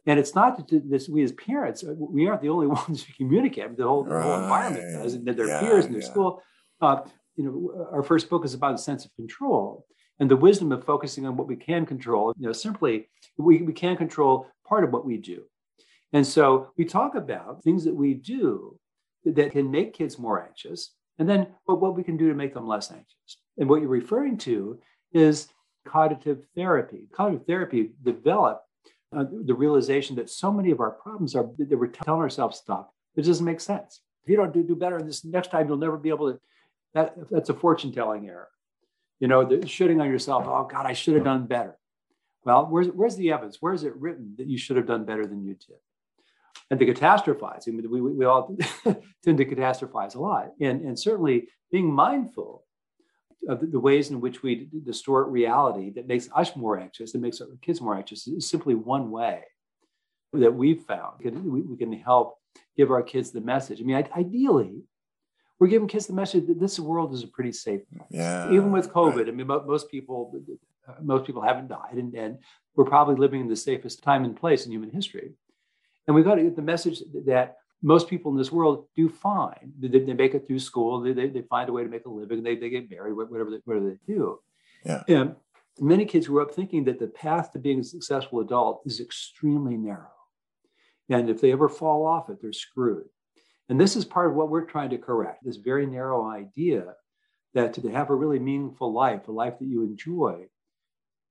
And 0.06 0.20
it's 0.20 0.36
not 0.36 0.58
that 0.58 0.89
this 0.89 1.10
we 1.10 1.24
as 1.24 1.32
parents 1.34 1.84
uh, 1.84 1.94
we 1.98 2.27
aren't 2.27 2.41
the 2.41 2.50
only 2.50 2.68
ones 2.82 3.03
who 3.03 3.13
communicate. 3.13 3.77
The 3.77 3.84
whole, 3.84 4.06
right. 4.06 4.18
the 4.18 4.24
whole 4.24 4.44
environment 4.44 5.03
does, 5.03 5.13
and 5.13 5.25
their 5.25 5.48
yeah, 5.48 5.60
peers 5.60 5.86
in 5.86 5.91
their 5.91 6.01
yeah. 6.01 6.08
school. 6.08 6.41
Uh, 6.82 7.01
you 7.36 7.44
know, 7.46 7.88
our 7.91 8.03
first 8.03 8.29
book 8.29 8.44
is 8.46 8.53
about 8.53 8.75
a 8.75 8.77
sense 8.77 9.06
of 9.06 9.13
control 9.15 9.86
and 10.20 10.29
the 10.29 10.36
wisdom 10.36 10.72
of 10.72 10.84
focusing 10.84 11.25
on 11.25 11.38
what 11.38 11.48
we 11.48 11.56
can 11.56 11.86
control. 11.86 12.34
You 12.38 12.48
know, 12.48 12.53
simply 12.53 13.08
we, 13.38 13.62
we 13.62 13.74
can 13.74 13.96
control 13.96 14.48
part 14.68 14.84
of 14.84 14.91
what 14.91 15.06
we 15.06 15.18
do. 15.18 15.44
And 16.12 16.25
so 16.25 16.72
we 16.77 16.86
talk 16.86 17.15
about 17.15 17.63
things 17.63 17.86
that 17.86 17.96
we 17.96 18.13
do 18.13 18.77
that 19.25 19.51
can 19.51 19.70
make 19.72 19.94
kids 19.94 20.18
more 20.18 20.44
anxious 20.44 20.91
and 21.18 21.29
then 21.29 21.48
what, 21.65 21.82
what 21.82 21.96
we 21.96 22.03
can 22.03 22.18
do 22.18 22.29
to 22.29 22.34
make 22.34 22.53
them 22.53 22.68
less 22.68 22.91
anxious. 22.91 23.38
And 23.58 23.70
what 23.70 23.82
you're 23.82 23.89
referring 23.89 24.38
to 24.39 24.79
is 25.13 25.50
cognitive 25.86 26.46
therapy. 26.56 27.08
Cognitive 27.13 27.46
therapy 27.46 27.91
developed 28.03 28.63
uh, 29.16 29.25
the 29.46 29.54
realization 29.54 30.16
that 30.18 30.30
so 30.30 30.51
many 30.51 30.72
of 30.72 30.80
our 30.80 30.92
problems 30.92 31.36
are 31.36 31.50
that 31.58 31.78
we're 31.78 31.88
telling 31.88 32.22
ourselves 32.22 32.58
stuff 32.58 32.88
that 33.16 33.25
doesn't 33.25 33.46
make 33.46 33.60
sense. 33.60 34.01
If 34.24 34.30
you 34.30 34.36
don't 34.36 34.54
do, 34.54 34.63
do 34.63 34.75
better 34.75 35.01
this 35.01 35.25
next 35.25 35.51
time, 35.51 35.68
you'll 35.68 35.78
never 35.78 35.98
be 35.98 36.10
able 36.10 36.34
to. 36.34 36.39
That, 36.94 37.16
that's 37.30 37.50
a 37.50 37.54
fortune 37.54 37.92
telling 37.92 38.28
error. 38.28 38.50
You 39.20 39.28
know, 39.28 39.46
the 39.46 39.68
shoulding 39.68 40.01
on 40.01 40.10
yourself. 40.10 40.46
Oh 40.48 40.68
God, 40.72 40.86
I 40.86 40.94
should 40.94 41.16
have 41.16 41.24
done 41.24 41.46
better. 41.46 41.78
Well, 42.44 42.68
where's 42.68 42.88
where's 42.88 43.16
the 43.16 43.32
evidence? 43.32 43.58
Where 43.60 43.74
is 43.74 43.84
it 43.84 43.96
written 43.96 44.36
that 44.38 44.48
you 44.48 44.58
should 44.58 44.78
have 44.78 44.88
done 44.88 45.06
better 45.06 45.25
than 45.25 45.44
you 45.44 45.56
did? 45.56 45.78
and 46.70 46.80
to 46.80 46.86
catastrophize. 46.86 47.68
Mean, 47.68 47.89
we, 47.89 48.01
we 48.01 48.25
all 48.25 48.56
tend 49.24 49.38
to 49.38 49.46
catastrophize 49.46 50.16
a 50.16 50.20
lot. 50.20 50.51
And, 50.62 50.82
and 50.82 51.00
certainly 51.00 51.48
being 51.72 51.92
mindful 51.92 52.63
of 53.48 53.72
the, 53.72 53.79
ways 53.79 54.10
in 54.10 54.22
which 54.22 54.43
we 54.43 54.69
distort 54.86 55.27
reality 55.29 55.91
that 55.91 56.08
makes 56.08 56.29
us 56.36 56.55
more 56.55 56.79
anxious, 56.79 57.12
that 57.12 57.22
makes 57.22 57.39
our 57.41 57.48
kids 57.62 57.81
more 57.81 57.96
anxious, 57.96 58.27
is 58.27 58.50
simply 58.50 58.75
one 58.75 59.12
way 59.12 59.43
that 60.34 60.53
we've 60.53 60.81
found. 60.84 61.19
We, 61.24 61.62
we 61.62 61.77
can 61.77 61.93
help 61.93 62.38
give 62.75 62.91
our 62.91 63.01
kids 63.01 63.31
the 63.31 63.41
message. 63.41 63.81
I 63.81 63.84
mean, 63.84 64.08
ideally, 64.15 64.84
we're 65.60 65.67
giving 65.67 65.88
kids 65.88 66.08
the 66.08 66.13
message 66.13 66.48
that 66.48 66.60
this 66.60 66.79
world 66.79 67.13
is 67.13 67.24
a 67.24 67.27
pretty 67.27 67.51
safe 67.51 67.81
place. 67.96 68.08
Yeah, 68.10 68.51
Even 68.51 68.72
with 68.72 68.91
COVID, 68.91 69.15
right. 69.17 69.27
I 69.27 69.31
mean, 69.31 69.48
most 69.48 69.89
people, 69.91 70.34
uh, 70.88 70.93
most 71.01 71.25
people 71.25 71.41
haven't 71.41 71.67
died, 71.67 71.96
and, 71.96 72.13
and 72.15 72.38
we're 72.75 72.86
probably 72.86 73.15
living 73.15 73.41
in 73.41 73.48
the 73.48 73.55
safest 73.55 74.01
time 74.03 74.24
and 74.24 74.36
place 74.36 74.65
in 74.65 74.72
human 74.72 74.89
history. 74.89 75.31
And 76.08 76.15
we've 76.15 76.25
got 76.25 76.36
to 76.36 76.43
get 76.43 76.55
the 76.55 76.62
message 76.62 77.01
that 77.25 77.57
most 77.81 78.09
people 78.09 78.31
in 78.31 78.37
this 78.37 78.51
world 78.51 78.87
do 78.96 79.09
fine. 79.09 79.72
They, 79.79 79.87
they 79.87 80.13
make 80.13 80.33
it 80.33 80.46
through 80.48 80.59
school. 80.59 81.00
They, 81.01 81.13
they, 81.13 81.27
they, 81.27 81.42
find 81.44 81.70
a 81.70 81.72
way 81.74 81.83
to 81.83 81.89
make 81.89 82.05
a 82.05 82.09
living. 82.09 82.44
They, 82.44 82.55
they 82.55 82.70
get 82.70 82.89
married, 82.89 83.13
whatever 83.13 83.50
they, 83.50 83.59
whatever 83.63 83.89
they 83.89 84.13
do. 84.13 84.39
Yeah. 84.85 85.03
And 85.07 85.35
many 85.79 86.05
kids 86.05 86.27
grew 86.27 86.42
up 86.42 86.51
thinking 86.51 86.83
that 86.85 87.00
the 87.00 87.07
path 87.07 87.51
to 87.53 87.59
being 87.59 87.79
a 87.79 87.83
successful 87.83 88.42
adult 88.42 88.81
is 88.85 89.00
extremely 89.00 89.77
narrow. 89.77 90.11
And 91.09 91.29
if 91.29 91.42
they 91.42 91.51
ever 91.51 91.70
fall 91.70 92.05
off 92.05 92.29
it, 92.29 92.42
they're 92.42 92.53
screwed. 92.53 93.05
And 93.70 93.79
this 93.79 93.96
is 93.96 94.05
part 94.05 94.29
of 94.29 94.35
what 94.35 94.50
we're 94.50 94.65
trying 94.65 94.89
to 94.92 94.98
correct 94.98 95.44
this 95.44 95.57
very 95.57 95.85
narrow 95.85 96.29
idea 96.29 96.96
that 97.53 97.74
to 97.75 97.87
have 97.89 98.09
a 98.09 98.15
really 98.15 98.39
meaningful 98.39 98.92
life, 98.94 99.27
a 99.27 99.31
life 99.31 99.57
that 99.59 99.68
you 99.68 99.83
enjoy, 99.83 100.46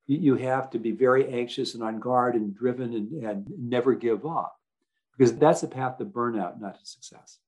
you, 0.07 0.37
have 0.37 0.71
to 0.71 0.79
be 0.79 0.93
very 0.93 1.29
anxious 1.29 1.75
and 1.75 1.83
on 1.83 2.01
guard 2.01 2.35
and 2.35 2.57
driven 2.57 2.95
and, 2.95 3.25
and 3.25 3.47
never 3.59 3.95
give 3.95 4.25
up 4.25 4.58
because 5.19 5.37
that's 5.37 5.61
the 5.61 5.69
path 5.69 5.99
to 5.99 6.05
burnout, 6.05 6.61
not 6.61 6.79
to 6.79 6.87
success. 6.87 7.39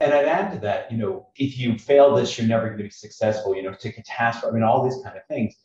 And 0.00 0.14
I'd 0.14 0.26
add 0.26 0.52
to 0.52 0.58
that, 0.60 0.90
you 0.90 0.98
know, 0.98 1.26
if 1.36 1.58
you 1.58 1.76
fail 1.76 2.14
this, 2.14 2.38
you're 2.38 2.46
never 2.46 2.66
going 2.66 2.78
to 2.78 2.84
be 2.84 2.90
successful, 2.90 3.54
you 3.54 3.62
know, 3.62 3.74
to 3.74 3.92
catastrophe, 3.92 4.48
I 4.48 4.54
mean, 4.54 4.62
all 4.62 4.84
these 4.84 5.02
kind 5.02 5.16
of 5.16 5.26
things. 5.26 5.56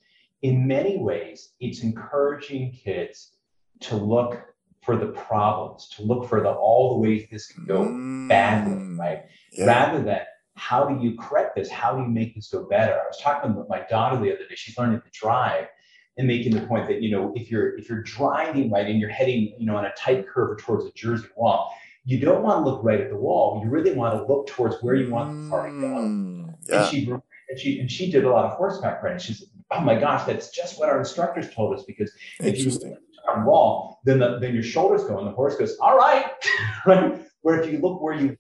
In 0.42 0.68
many 0.68 0.98
ways, 0.98 1.54
it's 1.60 1.84
encouraging 1.84 2.72
kids 2.72 3.36
to 3.82 3.96
look 3.96 4.44
for 4.82 4.98
the 4.98 5.08
problems, 5.08 5.88
to 5.96 6.04
look 6.04 6.28
for 6.28 6.42
the 6.42 6.52
all 6.52 6.96
the 6.96 7.08
ways 7.08 7.28
this 7.32 7.48
can 7.48 7.66
go 7.66 7.86
mm, 7.86 8.28
badly, 8.28 8.98
right? 8.98 9.24
Yeah. 9.52 9.66
Rather 9.66 10.04
than 10.04 10.22
how 10.56 10.86
do 10.86 11.02
you 11.02 11.16
correct 11.18 11.56
this? 11.56 11.70
How 11.70 11.96
do 11.96 12.02
you 12.02 12.10
make 12.10 12.36
this 12.36 12.50
go 12.50 12.68
better? 12.68 12.94
I 12.94 13.06
was 13.08 13.20
talking 13.22 13.56
with 13.56 13.70
my 13.70 13.86
daughter 13.90 14.18
the 14.18 14.34
other 14.34 14.48
day. 14.48 14.56
She's 14.56 14.78
learning 14.78 15.02
to 15.02 15.10
drive, 15.12 15.68
and 16.18 16.28
making 16.28 16.54
the 16.54 16.62
point 16.68 16.88
that 16.88 17.02
you 17.02 17.12
know 17.12 17.34
if 17.36 17.50
you're 17.50 17.78
if 17.78 17.90
you're 17.90 18.04
driving 18.04 18.72
right 18.72 18.88
and 18.88 19.00
you're 19.00 19.10
heading 19.10 19.54
you 19.58 19.66
know 19.66 19.76
on 19.76 19.86
a 19.86 19.94
tight 19.98 20.28
curve 20.28 20.60
towards 20.60 20.86
a 20.86 20.92
Jersey 20.92 21.28
wall, 21.36 21.74
you 22.06 22.20
don't 22.20 22.44
want 22.44 22.64
to 22.64 22.70
look 22.70 22.84
right 22.84 23.02
at 23.02 23.10
the 23.10 23.16
wall. 23.16 23.62
You 23.64 23.70
really 23.70 23.94
want 23.94 24.16
to 24.16 24.26
look 24.26 24.48
towards 24.48 24.76
where 24.82 24.96
you 24.96 25.10
want 25.10 25.44
the 25.44 25.50
car 25.50 25.68
to 25.68 25.72
go. 25.72 25.88
Mm, 25.88 26.56
yeah. 26.68 26.82
And 26.82 26.88
she 26.90 27.10
and 27.10 27.60
she 27.60 27.80
and 27.80 27.92
she 27.92 28.12
did 28.12 28.26
a 28.26 28.30
lot 28.30 28.46
of 28.46 28.52
horseback 28.52 29.02
riding. 29.02 29.20
She's 29.20 29.46
oh 29.72 29.82
my 29.82 30.00
gosh, 30.00 30.26
that's 30.26 30.50
just 30.50 30.80
what 30.80 30.90
our 30.90 31.00
instructors 31.00 31.54
told 31.54 31.78
us 31.78 31.84
because 31.86 32.12
if 32.40 32.60
you 32.60 32.72
look 32.72 33.00
on 33.30 33.46
wall, 33.46 34.02
then 34.04 34.20
the, 34.20 34.38
then 34.40 34.54
your 34.54 34.64
shoulders 34.64 35.04
go 35.06 35.18
and 35.18 35.28
the 35.28 35.32
horse 35.32 35.56
goes 35.56 35.78
all 35.80 35.98
right, 35.98 36.32
right. 36.86 37.22
Where 37.42 37.62
if 37.62 37.72
you 37.72 37.80
look 37.80 38.02
where 38.02 38.14
you 38.14 38.38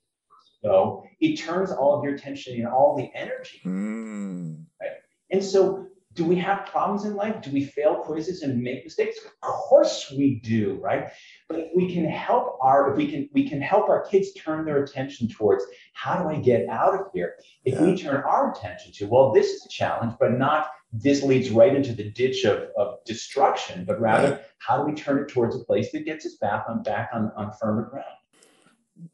go, 0.64 1.04
it 1.20 1.38
turns 1.38 1.72
all 1.72 1.98
of 1.98 2.04
your 2.04 2.16
attention 2.16 2.56
and 2.56 2.68
all 2.68 2.96
the 2.96 3.10
energy. 3.16 3.62
Mm. 3.66 4.64
Right? 4.82 4.92
And 5.32 5.44
so 5.44 5.88
do 6.13 6.26
we 6.26 6.36
have 6.36 6.67
problems 6.67 7.06
in 7.06 7.15
life? 7.15 7.41
Do 7.41 7.52
we 7.52 7.65
fail 7.65 7.95
quizzes 7.95 8.43
and 8.43 8.62
make 8.62 8.84
mistakes? 8.84 9.17
Of 9.26 9.49
course 9.49 10.13
we 10.15 10.39
do, 10.43 10.80
right? 10.82 11.10
But 11.49 11.60
if 11.60 11.67
we 11.76 11.93
can 11.93 12.06
help 12.06 12.58
our, 12.62 12.91
if 12.91 12.97
we 12.97 13.10
can, 13.10 13.30
we 13.34 13.47
can 13.49 13.62
help 13.62 13.89
our 13.89 14.06
kids 14.06 14.32
turn 14.34 14.65
their 14.65 14.84
attention 14.84 15.28
towards 15.28 15.65
how 15.93 16.21
do 16.21 16.30
I 16.30 16.39
get 16.39 16.67
out 16.69 16.93
of 16.93 17.08
here? 17.13 17.36
If 17.65 17.76
yeah. 17.76 17.84
we 17.84 17.97
turn 17.97 18.17
our 18.23 18.52
attention 18.52 18.91
to, 18.93 19.08
well, 19.08 19.32
this 19.32 19.47
is 19.47 19.65
a 19.65 19.69
challenge, 19.69 20.13
but 20.19 20.38
not 20.38 20.67
this 20.91 21.23
leads 21.23 21.49
right 21.49 21.76
into 21.76 21.93
the 21.93 22.12
ditch 22.12 22.45
of, 22.45 22.69
of 22.78 23.04
destruction, 23.06 23.84
but 23.84 23.99
rather 23.99 24.32
right. 24.32 24.41
how 24.60 24.78
do 24.78 24.84
we 24.84 24.93
turn 24.93 25.23
it 25.23 25.30
towards 25.30 25.56
a 25.56 25.60
place 25.60 25.91
that 25.91 26.06
gets 26.06 26.26
us 26.26 26.36
back 26.36 26.65
on 26.69 26.84
back 26.84 27.10
on, 27.13 27.32
on 27.36 27.52
firmer 27.60 27.89
ground? 27.89 28.06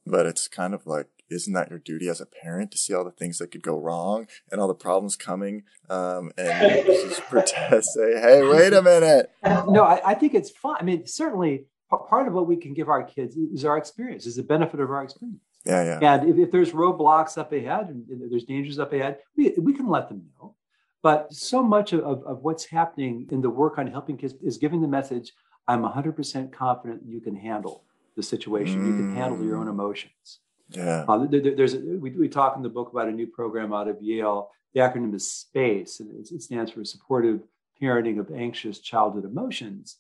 But 0.06 0.26
it's 0.26 0.50
kind 0.50 0.74
of 0.74 0.86
like 0.86 1.08
isn't 1.30 1.54
that 1.54 1.70
your 1.70 1.80
duty 1.80 2.08
as 2.10 2.22
a 2.22 2.26
parent 2.26 2.72
to 2.72 2.78
see 2.78 2.94
all 2.94 3.04
the 3.04 3.12
things 3.12 3.38
that 3.38 3.52
could 3.52 3.64
go 3.64 3.78
wrong 3.78 4.28
and 4.52 4.60
all 4.60 4.68
the 4.68 4.74
problems 4.74 5.16
coming 5.16 5.64
um, 5.90 6.32
and 6.38 6.86
just 6.86 7.22
protest 7.24 7.94
say 7.94 8.20
hey 8.20 8.42
wait 8.44 8.74
a 8.74 8.82
minute. 8.82 9.32
No 9.44 9.84
I, 9.84 10.12
I, 10.12 10.14
think 10.14 10.34
it's 10.34 10.50
fun 10.50 10.78
i 10.80 10.84
mean 10.84 11.06
certainly 11.06 11.66
part 11.90 12.28
of 12.28 12.34
what 12.34 12.48
we 12.48 12.56
can 12.56 12.74
give 12.74 12.90
our 12.90 13.04
kids 13.04 13.36
is 13.36 13.66
our 13.66 13.78
experience 13.78 14.26
is 14.26 14.36
the 14.36 14.44
benefit 14.44 14.80
of 14.80 14.90
our 14.90 15.04
experience. 15.04 15.42
Yeah 15.66 16.00
yeah. 16.00 16.14
And 16.14 16.30
if, 16.30 16.38
if 16.38 16.52
there's 16.52 16.72
roadblocks 16.72 17.38
up 17.38 17.52
ahead 17.52 17.90
and, 17.90 18.06
there's 18.32 18.46
dangers 18.46 18.80
up 18.80 18.94
ahead 18.94 19.18
we, 19.36 19.54
we 19.58 19.74
can 19.74 19.88
let 19.88 20.10
them 20.10 20.24
know. 20.40 20.56
But 21.02 21.32
so 21.34 21.64
much 21.64 21.94
of, 21.94 22.02
of, 22.02 22.24
of 22.24 22.40
what's 22.42 22.66
happening 22.66 23.28
in 23.32 23.42
the 23.42 23.50
work 23.50 23.78
on 23.78 23.88
helping 23.88 24.18
kids 24.18 24.36
is 24.44 24.58
giving 24.58 24.82
the 24.82 24.88
message 24.88 25.32
i'm 25.68 25.84
100% 25.84 26.52
confident 26.52 27.02
you 27.06 27.22
can 27.22 27.36
handle 27.36 27.84
the 28.16 28.24
situation. 28.24 28.82
Mm. 28.82 28.88
you 28.88 28.94
can 28.94 29.16
handle 29.16 29.44
your 29.44 29.58
own 29.58 29.68
mm. 29.68 29.72
emotions 29.72 30.40
yeah. 30.70 31.06
Uh, 31.08 31.26
there, 31.28 31.56
there's 31.56 31.74
a, 31.74 31.80
we, 31.80 32.12
we 32.12 32.30
talk 32.30 32.56
in 32.56 32.64
the 32.64 32.70
book 32.70 32.92
about 32.92 33.08
a 33.08 33.12
new 33.12 33.28
program 33.28 33.74
out 33.74 33.88
of 33.88 34.02
Yale. 34.02 34.52
The 34.74 34.82
acronym 34.82 35.16
is 35.16 35.32
SPACE, 35.32 36.00
and 36.00 36.12
it, 36.20 36.32
it 36.32 36.42
stands 36.44 36.72
for 36.72 36.84
Supportive 36.86 37.42
Parenting 37.82 38.20
of 38.20 38.32
Anxious 38.32 38.80
Childhood 38.80 39.26
Emotions. 39.26 39.98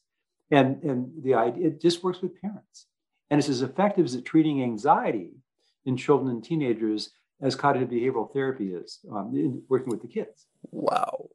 And, 0.51 0.81
and 0.83 1.11
the 1.23 1.33
idea, 1.35 1.67
it 1.67 1.81
just 1.81 2.03
works 2.03 2.21
with 2.21 2.39
parents. 2.41 2.87
And 3.29 3.39
it's 3.39 3.49
as 3.49 3.61
effective 3.61 4.05
as 4.05 4.15
at 4.15 4.25
treating 4.25 4.63
anxiety 4.63 5.31
in 5.85 5.97
children 5.97 6.31
and 6.31 6.43
teenagers 6.43 7.11
as 7.41 7.55
cognitive 7.55 7.89
behavioral 7.89 8.31
therapy 8.31 8.73
is 8.73 8.99
um, 9.11 9.31
in 9.33 9.61
working 9.69 9.89
with 9.89 10.01
the 10.01 10.07
kids. 10.07 10.47
Wow. 10.71 11.29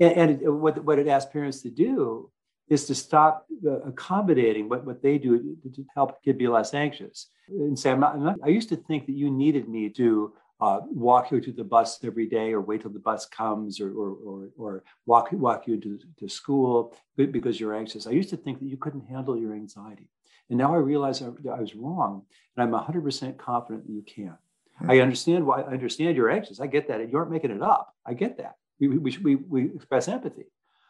And, 0.00 0.12
and 0.12 0.42
it, 0.42 0.50
what, 0.50 0.82
what 0.84 0.98
it 0.98 1.06
asks 1.06 1.32
parents 1.32 1.62
to 1.62 1.70
do 1.70 2.30
is 2.68 2.86
to 2.86 2.94
stop 2.94 3.46
uh, 3.66 3.80
accommodating 3.80 4.68
what, 4.68 4.84
what 4.84 5.02
they 5.02 5.18
do 5.18 5.56
to 5.74 5.84
help 5.94 6.22
kid 6.22 6.38
be 6.38 6.48
less 6.48 6.72
anxious 6.74 7.28
and 7.48 7.78
say, 7.78 7.90
I'm 7.90 8.00
not, 8.00 8.14
I'm 8.14 8.24
not, 8.24 8.36
i 8.42 8.48
used 8.48 8.70
to 8.70 8.76
think 8.76 9.06
that 9.06 9.12
you 9.12 9.30
needed 9.30 9.68
me 9.68 9.90
to 9.90 10.32
uh, 10.60 10.80
walk 10.84 11.30
you 11.30 11.40
to 11.40 11.52
the 11.52 11.64
bus 11.64 12.02
every 12.04 12.26
day 12.26 12.52
or 12.52 12.60
wait 12.60 12.80
till 12.80 12.90
the 12.90 12.98
bus 12.98 13.26
comes 13.26 13.80
or, 13.80 13.90
or, 13.90 14.16
or, 14.24 14.48
or 14.56 14.84
walk, 15.04 15.28
walk 15.32 15.66
you 15.66 15.78
to, 15.78 15.98
to 16.18 16.28
school 16.28 16.96
because 17.16 17.60
you're 17.60 17.74
anxious. 17.74 18.06
I 18.06 18.12
used 18.12 18.30
to 18.30 18.36
think 18.36 18.60
that 18.60 18.66
you 18.66 18.76
couldn't 18.76 19.06
handle 19.06 19.36
your 19.36 19.52
anxiety. 19.52 20.08
And 20.48 20.58
now 20.58 20.74
I 20.74 20.78
realize 20.78 21.22
I, 21.22 21.26
I 21.50 21.60
was 21.60 21.74
wrong. 21.74 22.22
And 22.56 22.74
I'm 22.74 22.80
100% 22.80 23.36
confident 23.36 23.86
that 23.86 23.92
you 23.92 24.02
can. 24.02 24.36
Hmm. 24.78 24.90
I 24.90 25.00
understand 25.00 25.46
why 25.46 25.62
I 25.62 25.72
understand 25.72 26.16
you're 26.16 26.30
anxious. 26.30 26.60
I 26.60 26.66
get 26.66 26.88
that. 26.88 27.08
You 27.10 27.18
aren't 27.18 27.30
making 27.30 27.50
it 27.50 27.62
up. 27.62 27.94
I 28.06 28.14
get 28.14 28.38
that. 28.38 28.56
We, 28.80 28.88
we, 28.88 29.18
we, 29.22 29.34
we 29.36 29.64
express 29.74 30.08
empathy. 30.08 30.44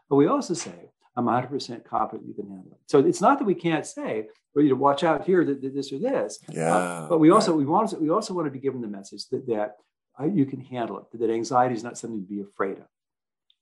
But 0.09 0.17
we 0.17 0.27
also 0.27 0.55
say, 0.55 0.91
I'm 1.17 1.27
100% 1.27 1.85
confident 1.85 2.27
you 2.27 2.35
can 2.35 2.49
handle 2.49 2.73
it. 2.73 2.79
So 2.87 2.99
it's 2.99 3.21
not 3.21 3.39
that 3.39 3.45
we 3.45 3.55
can't 3.55 3.87
say, 3.87 4.27
well, 4.55 4.65
you 4.65 4.71
know, 4.71 4.77
watch 4.77 5.05
out 5.05 5.25
here, 5.25 5.45
that, 5.45 5.63
that 5.63 5.75
this 5.75 5.93
or 5.93 5.99
this. 5.99 6.41
Yeah. 6.49 6.75
Uh, 6.75 7.09
but 7.09 7.19
we 7.19 7.31
also 7.31 7.53
right. 7.53 7.59
we 7.59 7.65
want 7.67 8.01
we 8.01 8.11
also 8.11 8.35
want 8.35 8.47
to 8.47 8.51
be 8.51 8.59
given 8.59 8.81
the 8.81 8.89
message 8.89 9.29
that 9.29 9.47
that 9.47 9.77
uh, 10.19 10.27
you 10.27 10.47
can 10.47 10.61
handle 10.61 10.99
it. 10.99 11.19
That 11.19 11.31
anxiety 11.31 11.75
is 11.75 11.85
not 11.85 11.99
something 11.99 12.21
to 12.21 12.27
be 12.27 12.41
afraid 12.41 12.79
of. 12.79 12.87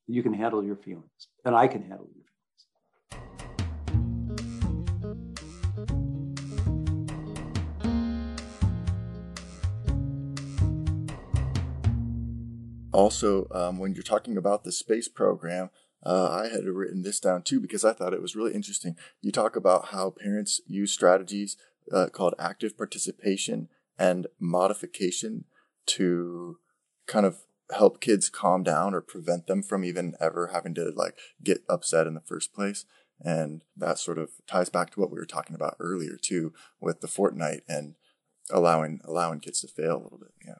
You 0.06 0.22
can 0.22 0.32
handle 0.32 0.64
your 0.64 0.76
feelings, 0.76 1.28
and 1.44 1.54
I 1.54 1.68
can 1.68 1.82
handle 1.82 2.08
your 2.14 2.24
feelings. 2.24 2.32
Also, 12.92 13.46
um, 13.52 13.78
when 13.78 13.94
you're 13.94 14.02
talking 14.02 14.36
about 14.36 14.64
the 14.64 14.72
space 14.72 15.08
program, 15.08 15.70
uh, 16.04 16.28
I 16.30 16.48
had 16.48 16.64
written 16.64 17.02
this 17.02 17.20
down 17.20 17.42
too 17.42 17.60
because 17.60 17.84
I 17.84 17.92
thought 17.92 18.14
it 18.14 18.22
was 18.22 18.36
really 18.36 18.54
interesting. 18.54 18.96
You 19.20 19.30
talk 19.30 19.56
about 19.56 19.88
how 19.88 20.10
parents 20.10 20.60
use 20.66 20.92
strategies 20.92 21.56
uh, 21.92 22.08
called 22.08 22.34
active 22.38 22.76
participation 22.76 23.68
and 23.98 24.26
modification 24.40 25.44
to 25.86 26.58
kind 27.06 27.26
of 27.26 27.42
help 27.74 28.00
kids 28.00 28.28
calm 28.28 28.62
down 28.62 28.94
or 28.94 29.00
prevent 29.00 29.46
them 29.46 29.62
from 29.62 29.84
even 29.84 30.14
ever 30.20 30.50
having 30.52 30.74
to 30.74 30.92
like 30.94 31.16
get 31.42 31.62
upset 31.68 32.06
in 32.06 32.14
the 32.14 32.20
first 32.20 32.52
place. 32.52 32.84
And 33.20 33.62
that 33.76 33.98
sort 33.98 34.18
of 34.18 34.30
ties 34.48 34.68
back 34.68 34.90
to 34.90 35.00
what 35.00 35.10
we 35.10 35.18
were 35.18 35.24
talking 35.24 35.54
about 35.54 35.76
earlier 35.78 36.18
too, 36.20 36.52
with 36.80 37.00
the 37.00 37.06
Fortnite 37.06 37.62
and 37.68 37.94
allowing 38.50 39.00
allowing 39.04 39.38
kids 39.38 39.60
to 39.60 39.68
fail 39.68 39.96
a 39.96 40.02
little 40.02 40.18
bit. 40.18 40.32
Yeah 40.44 40.54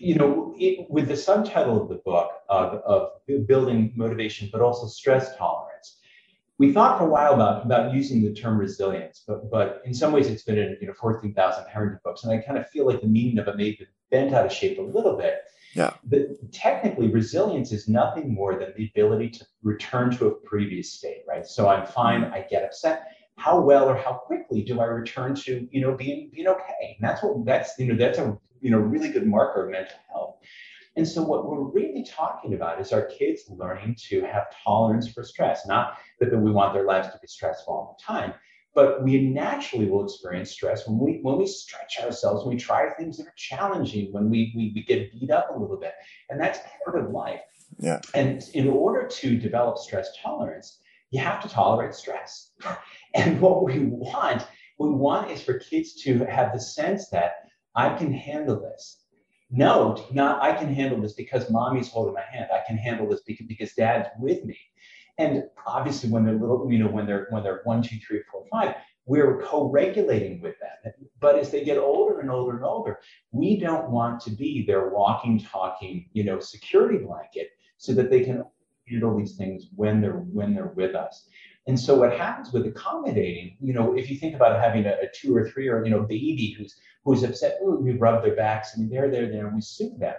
you 0.00 0.14
know, 0.14 0.54
it, 0.58 0.90
with 0.90 1.08
the 1.08 1.16
subtitle 1.16 1.80
of 1.82 1.88
the 1.88 1.96
book 1.96 2.30
of, 2.48 2.74
of 2.86 3.10
building 3.46 3.92
motivation, 3.94 4.48
but 4.50 4.62
also 4.62 4.86
stress 4.86 5.36
tolerance, 5.36 5.98
we 6.58 6.72
thought 6.72 6.98
for 6.98 7.04
a 7.06 7.08
while 7.08 7.34
about, 7.34 7.64
about 7.64 7.92
using 7.92 8.22
the 8.22 8.32
term 8.32 8.58
resilience, 8.58 9.22
but, 9.26 9.50
but 9.50 9.82
in 9.84 9.94
some 9.94 10.12
ways 10.12 10.26
it's 10.26 10.42
been 10.42 10.58
in 10.58 10.76
you 10.80 10.86
know 10.86 10.94
14,000 10.94 11.64
heritage 11.66 12.00
books. 12.02 12.24
And 12.24 12.32
I 12.32 12.38
kind 12.38 12.58
of 12.58 12.68
feel 12.68 12.86
like 12.86 13.00
the 13.00 13.06
meaning 13.06 13.38
of 13.38 13.48
it 13.48 13.56
may 13.56 13.70
be 13.70 13.86
bent 14.10 14.34
out 14.34 14.46
of 14.46 14.52
shape 14.52 14.78
a 14.78 14.82
little 14.82 15.16
bit. 15.16 15.40
Yeah. 15.74 15.94
But 16.04 16.52
technically, 16.52 17.08
resilience 17.08 17.70
is 17.70 17.86
nothing 17.88 18.34
more 18.34 18.58
than 18.58 18.72
the 18.76 18.90
ability 18.94 19.30
to 19.30 19.46
return 19.62 20.10
to 20.16 20.26
a 20.26 20.30
previous 20.30 20.92
state, 20.92 21.22
right? 21.28 21.46
So 21.46 21.68
I'm 21.68 21.86
fine, 21.86 22.24
I 22.24 22.44
get 22.50 22.64
upset. 22.64 23.06
How 23.36 23.60
well 23.60 23.88
or 23.88 23.96
how 23.96 24.14
quickly 24.14 24.62
do 24.62 24.80
I 24.80 24.84
return 24.84 25.34
to, 25.36 25.68
you 25.70 25.80
know, 25.80 25.94
being 25.94 26.30
being 26.34 26.48
okay? 26.48 26.96
And 26.98 27.08
that's 27.08 27.22
what 27.22 27.44
that's 27.46 27.78
you 27.78 27.86
know 27.86 27.96
that's 27.96 28.18
a 28.18 28.36
you 28.60 28.70
know, 28.70 28.78
really 28.78 29.08
good 29.08 29.26
marker 29.26 29.64
of 29.64 29.70
mental 29.70 29.96
health. 30.10 30.36
And 30.96 31.06
so 31.06 31.22
what 31.22 31.46
we're 31.46 31.62
really 31.62 32.04
talking 32.04 32.54
about 32.54 32.80
is 32.80 32.92
our 32.92 33.02
kids 33.02 33.42
learning 33.48 33.96
to 34.08 34.22
have 34.22 34.46
tolerance 34.64 35.08
for 35.08 35.22
stress, 35.22 35.66
not 35.66 35.98
that 36.18 36.36
we 36.36 36.50
want 36.50 36.74
their 36.74 36.84
lives 36.84 37.08
to 37.08 37.18
be 37.20 37.28
stressful 37.28 37.72
all 37.72 37.96
the 37.98 38.04
time, 38.04 38.34
but 38.74 39.02
we 39.02 39.28
naturally 39.28 39.86
will 39.86 40.04
experience 40.04 40.50
stress 40.50 40.86
when 40.86 40.98
we 40.98 41.20
when 41.22 41.38
we 41.38 41.46
stretch 41.46 41.98
ourselves, 42.00 42.44
when 42.44 42.54
we 42.54 42.60
try 42.60 42.90
things 42.90 43.16
that 43.18 43.26
are 43.26 43.34
challenging, 43.36 44.12
when 44.12 44.30
we, 44.30 44.52
we, 44.56 44.72
we 44.74 44.82
get 44.82 45.12
beat 45.12 45.30
up 45.30 45.50
a 45.54 45.58
little 45.58 45.76
bit. 45.76 45.94
And 46.28 46.40
that's 46.40 46.58
part 46.84 47.02
of 47.02 47.10
life. 47.10 47.40
Yeah. 47.78 48.00
And 48.14 48.42
in 48.54 48.68
order 48.68 49.06
to 49.06 49.38
develop 49.38 49.78
stress 49.78 50.08
tolerance, 50.22 50.80
you 51.10 51.20
have 51.20 51.42
to 51.42 51.48
tolerate 51.48 51.94
stress. 51.94 52.52
and 53.14 53.40
what 53.40 53.64
we 53.64 53.78
want, 53.78 54.46
what 54.76 54.88
we 54.88 54.94
want 54.94 55.30
is 55.30 55.42
for 55.42 55.54
kids 55.54 55.94
to 56.02 56.24
have 56.26 56.52
the 56.52 56.60
sense 56.60 57.08
that 57.10 57.49
I 57.74 57.96
can 57.96 58.12
handle 58.12 58.60
this. 58.60 59.04
No, 59.50 60.06
not 60.12 60.42
I 60.42 60.52
can 60.52 60.72
handle 60.72 61.00
this 61.00 61.14
because 61.14 61.50
mommy's 61.50 61.88
holding 61.88 62.14
my 62.14 62.22
hand. 62.22 62.48
I 62.52 62.62
can 62.66 62.76
handle 62.76 63.08
this 63.08 63.22
because, 63.26 63.46
because 63.46 63.72
dad's 63.74 64.08
with 64.18 64.44
me. 64.44 64.56
And 65.18 65.44
obviously, 65.66 66.08
when 66.08 66.24
they're 66.24 66.34
little, 66.34 66.70
you 66.70 66.78
know, 66.78 66.88
when 66.88 67.06
they're 67.06 67.26
when 67.30 67.42
they're 67.42 67.60
one, 67.64 67.82
two, 67.82 67.98
three, 67.98 68.22
four, 68.30 68.44
five, 68.50 68.76
we're 69.06 69.42
co-regulating 69.42 70.40
with 70.40 70.54
them. 70.60 70.92
But 71.20 71.36
as 71.36 71.50
they 71.50 71.64
get 71.64 71.78
older 71.78 72.20
and 72.20 72.30
older 72.30 72.56
and 72.56 72.64
older, 72.64 73.00
we 73.32 73.58
don't 73.58 73.90
want 73.90 74.20
to 74.22 74.30
be 74.30 74.64
their 74.64 74.88
walking, 74.88 75.40
talking, 75.40 76.08
you 76.12 76.24
know, 76.24 76.38
security 76.38 76.98
blanket 76.98 77.50
so 77.76 77.92
that 77.94 78.08
they 78.08 78.22
can 78.22 78.44
handle 78.88 79.16
these 79.16 79.36
things 79.36 79.66
when 79.74 80.00
they're 80.00 80.12
when 80.12 80.54
they're 80.54 80.72
with 80.76 80.94
us. 80.94 81.28
And 81.70 81.78
so 81.78 81.94
what 81.94 82.12
happens 82.12 82.52
with 82.52 82.66
accommodating, 82.66 83.56
you 83.60 83.72
know, 83.72 83.96
if 83.96 84.10
you 84.10 84.16
think 84.16 84.34
about 84.34 84.60
having 84.60 84.86
a, 84.86 84.94
a 85.04 85.08
two 85.14 85.36
or 85.36 85.48
three 85.48 85.68
or 85.68 85.84
you 85.84 85.90
know 85.92 86.02
baby 86.02 86.52
who's 86.58 86.74
who's 87.04 87.22
upset, 87.22 87.58
ooh, 87.62 87.76
we 87.76 87.92
rub 87.92 88.24
their 88.24 88.34
backs. 88.34 88.72
I 88.74 88.80
mean, 88.80 88.90
they're 88.90 89.08
there, 89.08 89.30
there, 89.30 89.46
and 89.46 89.54
we 89.54 89.60
soothe 89.60 90.00
them. 90.00 90.16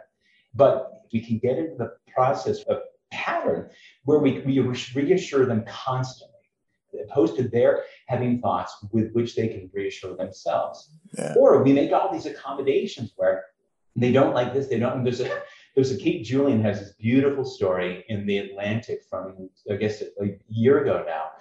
But 0.54 0.74
we 1.12 1.20
can 1.20 1.40
get 1.40 1.58
into 1.58 1.76
the 1.76 1.92
process 2.16 2.64
of 2.70 2.78
pattern 3.12 3.70
where 4.06 4.20
we, 4.20 4.40
we 4.46 4.60
reassure 4.60 5.46
them 5.46 5.66
constantly, 5.68 6.40
opposed 7.04 7.36
to 7.36 7.44
their 7.50 7.84
having 8.08 8.40
thoughts 8.40 8.74
with 8.94 9.12
which 9.12 9.36
they 9.36 9.50
can 9.50 9.70
reassure 9.74 10.16
themselves. 10.16 10.90
Yeah. 11.18 11.34
Or 11.38 11.62
we 11.64 11.74
make 11.74 11.92
all 11.92 12.14
these 12.14 12.28
accommodations 12.28 13.12
where 13.18 13.44
they 13.98 14.14
don't 14.14 14.34
like 14.34 14.54
this, 14.54 14.68
they 14.68 14.80
don't. 14.80 15.04
There's 15.04 15.20
a 15.20 15.42
there's 15.76 15.92
a 15.92 15.98
Kate 15.98 16.24
Julian 16.24 16.62
has 16.64 16.80
this 16.80 16.94
beautiful 16.94 17.46
story 17.46 18.06
in 18.10 18.26
the 18.26 18.40
Atlantic 18.40 19.04
from 19.10 19.50
I 19.70 19.76
guess 19.76 20.02
a 20.02 20.38
year 20.50 20.82
ago 20.84 21.06
now, 21.08 21.32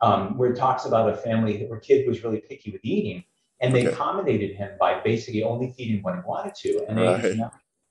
um, 0.00 0.36
where 0.36 0.52
it 0.52 0.56
talks 0.56 0.84
about 0.84 1.08
a 1.08 1.16
family 1.16 1.64
where 1.66 1.78
kid 1.78 2.06
was 2.06 2.24
really 2.24 2.40
picky 2.40 2.70
with 2.70 2.84
eating 2.84 3.24
and 3.60 3.74
they 3.74 3.86
okay. 3.86 3.92
accommodated 3.92 4.56
him 4.56 4.72
by 4.78 5.00
basically 5.00 5.42
only 5.42 5.72
feeding 5.76 6.02
what 6.02 6.14
he 6.14 6.20
wanted 6.26 6.54
to. 6.54 6.84
And 6.88 6.98
right. 7.00 7.22
they 7.22 7.36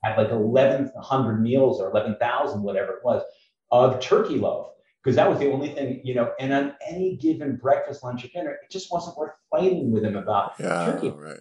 had 0.02 0.16
like 0.16 0.30
1,100 0.30 1.40
meals 1.40 1.80
or 1.80 1.90
11,000, 1.90 2.62
whatever 2.62 2.92
it 2.92 3.04
was, 3.04 3.22
of 3.70 4.00
turkey 4.00 4.38
loaf. 4.38 4.68
Because 5.02 5.16
that 5.16 5.28
was 5.28 5.38
the 5.38 5.52
only 5.52 5.68
thing, 5.68 6.00
you 6.02 6.14
know, 6.16 6.32
and 6.40 6.52
on 6.52 6.74
any 6.84 7.16
given 7.16 7.56
breakfast, 7.56 8.02
lunch, 8.02 8.24
or 8.24 8.28
dinner, 8.28 8.50
it 8.50 8.70
just 8.70 8.90
wasn't 8.90 9.16
worth 9.16 9.32
fighting 9.52 9.92
with 9.92 10.04
him 10.04 10.16
about 10.16 10.54
yeah, 10.58 10.86
turkey. 10.86 11.10
Right. 11.10 11.38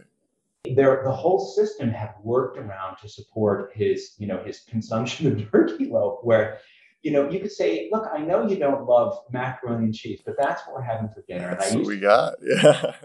There, 0.75 1.01
the 1.03 1.11
whole 1.11 1.39
system 1.39 1.89
had 1.89 2.11
worked 2.23 2.57
around 2.57 2.97
to 3.01 3.09
support 3.09 3.71
his, 3.73 4.15
you 4.17 4.27
know, 4.27 4.43
his 4.43 4.61
consumption 4.61 5.27
of 5.27 5.51
turkey 5.51 5.85
loaf, 5.85 6.19
where 6.23 6.59
you 7.05 7.11
know, 7.11 7.29
you 7.29 7.39
could 7.39 7.51
say, 7.51 7.87
look, 7.91 8.09
I 8.11 8.17
know 8.17 8.47
you 8.47 8.55
don't 8.57 8.87
love 8.87 9.19
macaroni 9.31 9.85
and 9.85 9.93
cheese, 9.93 10.21
but 10.25 10.33
that's 10.39 10.65
what 10.65 10.75
we're 10.75 10.81
having 10.81 11.07
for 11.09 11.23
dinner. 11.27 11.49
That's 11.51 11.69
and 11.69 11.75
I 11.75 11.79
what 11.81 11.87
we 11.87 11.99
got. 11.99 12.33
Yeah. 12.41 12.95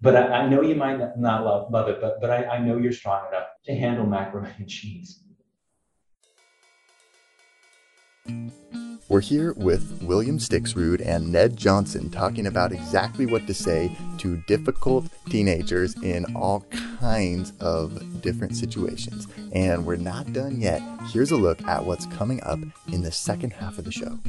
but 0.00 0.16
I, 0.16 0.22
I, 0.28 0.48
know 0.48 0.62
you 0.62 0.74
might 0.74 0.98
not 1.18 1.44
love, 1.44 1.70
love 1.70 1.88
it, 1.88 2.00
but, 2.00 2.22
but 2.22 2.30
I, 2.30 2.44
I 2.46 2.58
know 2.58 2.78
you're 2.78 2.90
strong 2.90 3.28
enough 3.28 3.48
to 3.66 3.74
handle 3.74 4.06
macaroni 4.06 4.48
and 4.56 4.66
cheese. 4.66 5.20
We're 9.10 9.20
here 9.20 9.54
with 9.54 10.04
William 10.04 10.38
Stixrud 10.38 11.04
and 11.04 11.32
Ned 11.32 11.56
Johnson 11.56 12.10
talking 12.10 12.46
about 12.46 12.70
exactly 12.70 13.26
what 13.26 13.44
to 13.48 13.52
say 13.52 13.90
to 14.18 14.36
difficult 14.46 15.06
teenagers 15.28 16.00
in 16.00 16.26
all 16.36 16.60
kinds 17.00 17.52
of 17.58 18.22
different 18.22 18.54
situations. 18.54 19.26
And 19.52 19.84
we're 19.84 19.96
not 19.96 20.32
done 20.32 20.60
yet. 20.60 20.80
Here's 21.12 21.32
a 21.32 21.36
look 21.36 21.60
at 21.66 21.84
what's 21.84 22.06
coming 22.06 22.40
up 22.44 22.60
in 22.92 23.02
the 23.02 23.10
second 23.10 23.54
half 23.54 23.78
of 23.78 23.84
the 23.84 23.90
show. 23.90 24.20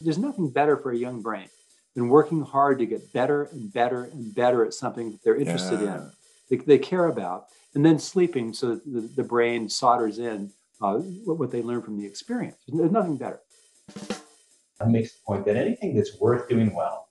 There's 0.00 0.16
nothing 0.16 0.48
better 0.48 0.78
for 0.78 0.90
a 0.90 0.96
young 0.96 1.20
brain 1.20 1.50
than 1.94 2.08
working 2.08 2.40
hard 2.40 2.78
to 2.78 2.86
get 2.86 3.12
better 3.12 3.42
and 3.52 3.70
better 3.70 4.04
and 4.04 4.34
better 4.34 4.64
at 4.64 4.72
something 4.72 5.12
that 5.12 5.22
they're 5.22 5.36
interested 5.36 5.82
yeah. 5.82 5.96
in, 5.96 6.12
they, 6.48 6.56
they, 6.56 6.78
care 6.78 7.04
about, 7.04 7.48
and 7.74 7.84
then 7.84 7.98
sleeping 7.98 8.54
so 8.54 8.76
that 8.76 8.90
the, 8.90 9.00
the 9.00 9.22
brain 9.22 9.68
solders 9.68 10.18
in 10.18 10.50
uh, 10.80 10.94
what 10.98 11.50
they 11.50 11.62
learn 11.62 11.82
from 11.82 11.98
the 11.98 12.06
experience. 12.06 12.56
There's 12.68 12.92
nothing 12.92 13.16
better. 13.16 13.40
It 14.80 14.86
makes 14.86 15.12
the 15.14 15.20
point 15.26 15.44
that 15.46 15.56
anything 15.56 15.96
that's 15.96 16.18
worth 16.20 16.48
doing 16.48 16.74
well 16.74 17.08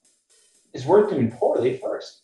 is 0.74 0.86
worth 0.86 1.10
doing 1.10 1.32
poorly 1.32 1.78
first. 1.78 2.22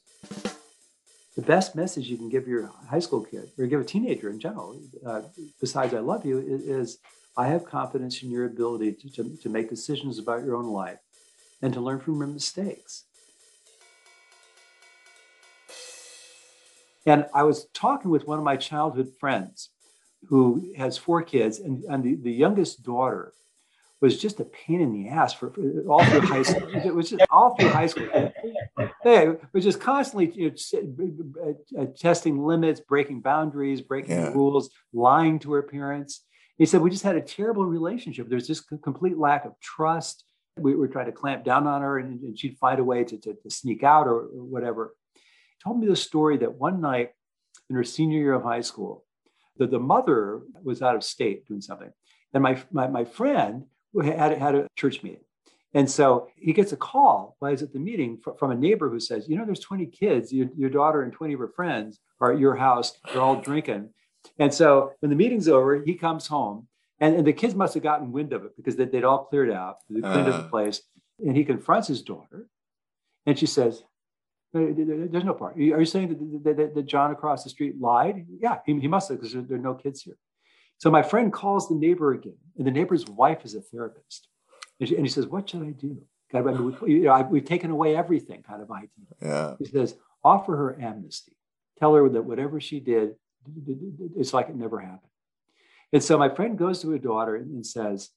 The 1.35 1.41
best 1.41 1.75
message 1.75 2.07
you 2.07 2.17
can 2.17 2.29
give 2.29 2.47
your 2.47 2.71
high 2.87 2.99
school 2.99 3.25
kid 3.25 3.49
or 3.57 3.65
give 3.65 3.81
a 3.81 3.83
teenager 3.83 4.29
in 4.29 4.39
general, 4.39 4.79
uh, 5.05 5.23
besides 5.59 5.93
I 5.93 5.99
love 5.99 6.25
you, 6.25 6.37
is, 6.37 6.61
is, 6.61 6.97
I 7.35 7.47
have 7.47 7.65
confidence 7.65 8.21
in 8.21 8.29
your 8.29 8.45
ability 8.45 8.93
to, 8.93 9.09
to, 9.09 9.37
to 9.37 9.49
make 9.49 9.69
decisions 9.69 10.19
about 10.19 10.45
your 10.45 10.55
own 10.55 10.67
life 10.67 10.99
and 11.61 11.73
to 11.73 11.81
learn 11.81 11.99
from 11.99 12.19
your 12.19 12.27
mistakes. 12.27 13.05
And 17.05 17.25
I 17.33 17.43
was 17.43 17.65
talking 17.73 18.11
with 18.11 18.27
one 18.27 18.37
of 18.37 18.45
my 18.45 18.55
childhood 18.55 19.11
friends 19.19 19.69
who 20.29 20.73
has 20.77 20.97
four 20.97 21.21
kids, 21.21 21.59
and, 21.59 21.83
and 21.85 22.03
the, 22.03 22.15
the 22.15 22.31
youngest 22.31 22.83
daughter 22.83 23.33
was 24.01 24.19
just 24.19 24.39
a 24.41 24.45
pain 24.45 24.81
in 24.81 24.91
the 24.91 25.07
ass 25.09 25.33
for, 25.33 25.49
for 25.51 25.61
all 25.89 26.03
through 26.03 26.21
high 26.21 26.43
school. 26.43 26.67
It 26.75 26.93
was 26.93 27.09
just 27.09 27.23
all 27.29 27.55
through 27.55 27.69
high 27.69 27.87
school. 27.87 28.09
Hey, 29.01 29.29
we're 29.53 29.61
just 29.61 29.79
constantly 29.79 30.29
you 30.31 30.51
know, 30.51 31.55
uh, 31.79 31.85
testing 31.97 32.43
limits, 32.43 32.81
breaking 32.81 33.21
boundaries, 33.21 33.79
breaking 33.81 34.11
Yeah. 34.17 34.33
rules, 34.33 34.69
lying 34.91 35.39
to 35.39 35.53
her 35.53 35.63
parents. 35.63 36.25
He 36.57 36.65
said 36.65 36.81
we 36.81 36.89
just 36.89 37.03
had 37.03 37.15
a 37.15 37.21
terrible 37.21 37.65
relationship. 37.65 38.27
There's 38.29 38.45
just 38.47 38.69
a 38.73 38.77
complete 38.77 39.17
lack 39.17 39.45
of 39.45 39.57
trust. 39.61 40.25
We 40.57 40.75
were 40.75 40.89
trying 40.89 41.05
to 41.07 41.11
clamp 41.13 41.45
down 41.45 41.65
on 41.65 41.81
her, 41.81 41.97
and, 41.97 42.21
and 42.21 42.37
she'd 42.37 42.57
find 42.57 42.79
a 42.79 42.83
way 42.83 43.05
to, 43.05 43.17
to, 43.17 43.33
to 43.35 43.49
sneak 43.49 43.83
out 43.83 44.05
or, 44.07 44.19
or 44.19 44.43
whatever. 44.43 44.93
He 45.15 45.21
told 45.63 45.79
me 45.79 45.87
the 45.87 45.95
story 45.95 46.37
that 46.37 46.53
one 46.53 46.81
night 46.81 47.11
in 47.69 47.75
her 47.77 47.83
senior 47.85 48.19
year 48.19 48.33
of 48.33 48.43
high 48.43 48.61
school, 48.61 49.05
that 49.57 49.71
the 49.71 49.79
mother 49.79 50.41
was 50.63 50.81
out 50.81 50.95
of 50.95 51.03
state 51.03 51.45
doing 51.47 51.61
something, 51.61 51.91
and 52.33 52.43
my 52.43 52.61
my, 52.71 52.87
my 52.87 53.03
friend 53.05 53.65
had 54.03 54.37
had 54.37 54.55
a 54.55 54.67
church 54.75 55.03
meeting. 55.03 55.21
And 55.75 55.89
so 55.89 56.27
he 56.35 56.53
gets 56.53 56.71
a 56.71 56.77
call 56.77 57.35
while 57.39 57.49
he's 57.49 57.63
at 57.63 57.73
the 57.73 57.79
meeting 57.79 58.17
fr- 58.23 58.33
from 58.37 58.51
a 58.51 58.55
neighbor 58.55 58.89
who 58.91 58.99
says, 58.99 59.27
You 59.27 59.35
know, 59.37 59.43
there's 59.45 59.59
20 59.59 59.87
kids, 59.87 60.31
your, 60.31 60.47
your 60.55 60.69
daughter 60.69 61.01
and 61.01 61.11
20 61.11 61.33
of 61.33 61.39
her 61.39 61.47
friends 61.47 61.99
are 62.21 62.31
at 62.31 62.37
your 62.39 62.55
house. 62.55 62.95
They're 63.11 63.21
all 63.21 63.41
drinking. 63.41 63.89
And 64.37 64.53
so 64.53 64.91
when 64.99 65.09
the 65.09 65.15
meeting's 65.15 65.47
over, 65.47 65.81
he 65.83 65.95
comes 65.95 66.27
home, 66.27 66.67
and, 66.99 67.15
and 67.15 67.25
the 67.25 67.33
kids 67.33 67.55
must 67.55 67.73
have 67.73 67.81
gotten 67.81 68.11
wind 68.11 68.33
of 68.33 68.45
it 68.45 68.55
because 68.55 68.75
they, 68.75 68.85
they'd 68.85 69.03
all 69.03 69.25
cleared 69.25 69.49
out, 69.51 69.77
they 69.89 69.99
cleaned 70.01 70.27
up 70.27 70.41
the 70.41 70.47
Uh. 70.47 70.49
place. 70.49 70.81
And 71.19 71.35
he 71.35 71.43
confronts 71.43 71.87
his 71.87 72.03
daughter, 72.03 72.47
and 73.25 73.37
she 73.39 73.47
says, 73.47 73.81
"Uh, 73.81 73.85
There's 74.53 75.23
no 75.23 75.33
part. 75.33 75.57
Are 75.57 75.61
you 75.61 75.85
saying 75.85 76.41
that, 76.43 76.57
that, 76.57 76.75
that, 76.75 76.85
John 76.85 77.11
across 77.11 77.43
the 77.43 77.49
street 77.49 77.81
lied? 77.81 78.27
Yeah, 78.39 78.59
he, 78.65 78.79
he 78.79 78.87
must 78.87 79.09
have 79.09 79.17
because 79.17 79.33
there, 79.33 79.41
there 79.41 79.57
are 79.57 79.61
no 79.61 79.73
kids 79.73 80.03
here. 80.03 80.17
So 80.77 80.91
my 80.91 81.01
friend 81.01 81.33
calls 81.33 81.69
the 81.69 81.75
neighbor 81.75 82.13
again, 82.13 82.37
and 82.57 82.67
the 82.67 82.71
neighbor's 82.71 83.05
wife 83.07 83.45
is 83.45 83.55
a 83.55 83.61
therapist. 83.61 84.27
And, 84.79 84.89
she, 84.89 84.95
and 84.95 85.05
he 85.05 85.09
says, 85.09 85.25
What 85.25 85.49
should 85.49 85.63
I 85.63 85.71
do? 85.71 85.97
I 86.35 86.41
mean, 86.41 86.75
we, 86.81 86.93
you 86.93 87.03
know, 87.03 87.11
I, 87.11 87.21
we've 87.21 87.45
taken 87.45 87.71
away 87.71 87.95
everything 87.95 88.43
kind 88.43 88.61
of 88.61 88.69
idea. 88.71 88.89
Yeah. 89.21 89.55
He 89.57 89.65
says, 89.65 89.95
Offer 90.23 90.55
her 90.55 90.81
amnesty. 90.81 91.35
Tell 91.79 91.95
her 91.95 92.07
that 92.09 92.23
whatever 92.23 92.61
she 92.61 92.79
did, 92.79 93.15
it's 94.15 94.33
like 94.33 94.49
it 94.49 94.55
never 94.55 94.79
happened. 94.79 95.11
And 95.91 96.03
so 96.03 96.17
my 96.17 96.29
friend 96.29 96.57
goes 96.57 96.81
to 96.81 96.89
her 96.91 96.97
daughter 96.97 97.35
and 97.35 97.65
says 97.65 98.09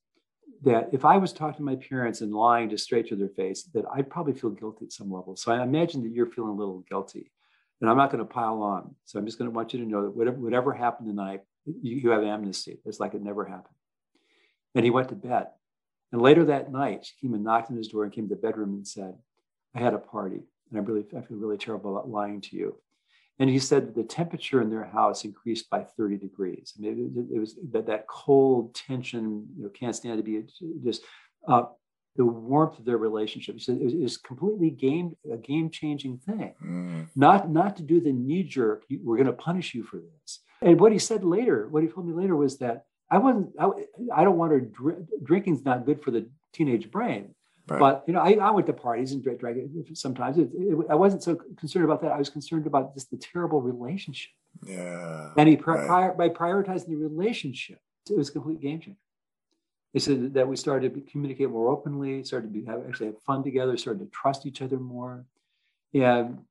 that 0.63 0.91
if 0.93 1.05
I 1.05 1.17
was 1.17 1.33
talking 1.33 1.59
to 1.59 1.63
my 1.63 1.77
parents 1.77 2.21
and 2.21 2.35
lying 2.35 2.71
just 2.71 2.85
straight 2.85 3.09
to 3.09 3.17
their 3.17 3.29
face, 3.29 3.65
that 3.75 3.85
I'd 3.95 4.11
probably 4.11 4.35
feel 4.35 4.51
guilty 4.51 4.87
at 4.87 4.93
some 4.93 5.11
level. 5.11 5.37
So 5.37 5.53
I 5.53 5.63
imagine 5.63 6.03
that 6.03 6.13
you're 6.13 6.27
feeling 6.27 6.53
a 6.53 6.57
little 6.57 6.85
guilty. 6.89 7.31
And 7.81 7.91
I'm 7.91 7.97
not 7.97 8.11
going 8.11 8.27
to 8.27 8.33
pile 8.33 8.63
on. 8.63 8.95
So 9.05 9.19
I'm 9.19 9.27
just 9.27 9.39
going 9.39 9.51
to 9.51 9.55
want 9.55 9.73
you 9.73 9.81
to 9.81 9.87
know 9.87 10.03
that 10.03 10.17
whatever, 10.17 10.39
whatever 10.39 10.73
happened 10.73 11.09
tonight, 11.09 11.43
you, 11.67 11.97
you 11.97 12.11
have 12.11 12.23
amnesty. 12.23 12.79
It's 12.85 13.01
like 13.01 13.15
it 13.15 13.23
never 13.23 13.45
happened. 13.45 13.75
And 14.75 14.85
he 14.85 14.91
went 14.91 15.11
to 15.11 15.15
bed. 15.15 15.49
And 16.13 16.23
later 16.23 16.45
that 16.47 16.73
night, 16.73 17.05
she 17.05 17.15
came 17.21 17.35
and 17.35 17.45
knocked 17.45 17.71
on 17.71 17.77
his 17.77 17.89
door 17.89 18.05
and 18.05 18.13
came 18.13 18.29
to 18.29 18.35
the 18.35 18.41
bedroom 18.41 18.75
and 18.75 18.87
said, 18.87 19.15
I 19.75 19.81
had 19.81 19.93
a 19.93 19.99
party 19.99 20.41
and 20.71 20.81
I 20.81 20.83
really 20.83 21.05
I 21.17 21.21
feel 21.21 21.37
really 21.37 21.59
terrible 21.59 21.97
about 21.97 22.09
lying 22.09 22.41
to 22.43 22.57
you. 22.57 22.77
And 23.39 23.51
he 23.51 23.59
said 23.59 23.89
that 23.89 23.95
the 23.95 24.03
temperature 24.03 24.63
in 24.63 24.71
their 24.71 24.85
house 24.85 25.25
increased 25.25 25.69
by 25.69 25.83
30 25.83 26.17
degrees. 26.17 26.73
I 26.77 26.83
mean, 26.83 27.29
it, 27.31 27.37
it 27.37 27.39
was 27.39 27.57
that, 27.73 27.87
that 27.87 28.07
cold 28.07 28.75
tension, 28.75 29.47
you 29.57 29.65
know, 29.65 29.69
can't 29.69 29.95
stand 29.95 30.19
to 30.19 30.23
be 30.23 30.43
just 30.83 31.03
uh, 31.47 31.65
the 32.17 32.25
warmth 32.25 32.79
of 32.79 32.85
their 32.85 32.97
relationship. 32.97 33.57
He 33.57 33.61
said 33.61 33.77
it 33.77 33.85
was, 33.85 33.93
it 33.93 34.01
was 34.01 34.17
completely 34.17 34.71
game 34.71 35.17
a 35.31 35.37
game 35.37 35.71
changing 35.71 36.19
thing. 36.19 36.55
Mm. 36.65 37.09
Not 37.15 37.51
not 37.51 37.77
to 37.77 37.83
do 37.83 38.01
the 38.01 38.13
knee 38.13 38.43
jerk. 38.43 38.85
We're 38.91 39.17
going 39.17 39.27
to 39.27 39.33
punish 39.33 39.75
you 39.75 39.83
for 39.83 39.99
this. 39.99 40.41
And 40.63 40.81
what 40.81 40.93
he 40.93 40.99
said 40.99 41.25
later, 41.25 41.69
what 41.69 41.83
he 41.83 41.89
told 41.89 42.07
me 42.07 42.15
later 42.15 42.35
was 42.35 42.59
that 42.59 42.87
I 43.11 43.19
wasn't. 43.19 43.51
I, 43.61 43.71
I 44.15 44.25
don't 44.25 44.39
want 44.39 44.53
to. 44.53 44.61
Dr- 44.61 45.07
drinking's 45.23 45.65
not 45.65 45.87
good 45.87 46.03
for 46.03 46.11
the 46.11 46.29
teenage 46.53 46.91
brain. 46.91 47.35
Right. 47.69 47.81
But 47.81 48.05
you 48.07 48.13
know, 48.15 48.21
I, 48.21 48.33
I 48.35 48.51
went 48.53 48.67
to 48.69 48.73
parties 48.73 49.13
and 49.13 49.23
drank, 49.23 49.41
drank 49.41 49.57
it 49.59 49.97
sometimes. 49.99 50.39
It, 50.39 50.51
it, 50.55 50.87
I 50.89 50.95
wasn't 50.95 51.23
so 51.23 51.35
concerned 51.35 51.85
about 51.85 52.01
that. 52.03 52.13
I 52.13 52.19
was 52.19 52.31
concerned 52.31 52.67
about 52.67 52.95
just 52.95 53.11
the 53.11 53.17
terrible 53.17 53.61
relationship. 53.61 54.31
yeah. 54.65 55.31
And 55.37 55.49
he 55.49 55.57
pri- 55.57 55.79
Right. 55.79 55.87
prior, 55.87 56.15
by 56.15 56.29
prioritizing 56.29 56.87
the 56.89 56.97
relationship, 56.97 57.81
it 58.09 58.17
was 58.17 58.29
a 58.29 58.33
complete 58.33 58.61
game 58.61 58.81
changer. 58.81 58.99
He 59.93 59.99
said 59.99 60.35
that 60.35 60.47
we 60.47 60.57
started 60.57 60.95
to 60.95 61.01
communicate 61.01 61.51
more 61.51 61.69
openly, 61.69 62.23
started 62.23 62.49
to 62.49 62.53
be, 62.53 62.65
have, 62.67 62.83
actually 62.87 63.07
have 63.07 63.21
fun 63.23 63.43
together, 63.43 63.77
started 63.77 64.01
to 64.05 64.11
trust 64.11 64.47
each 64.47 64.61
other 64.63 64.79
more. 64.79 65.25
And 65.95 66.45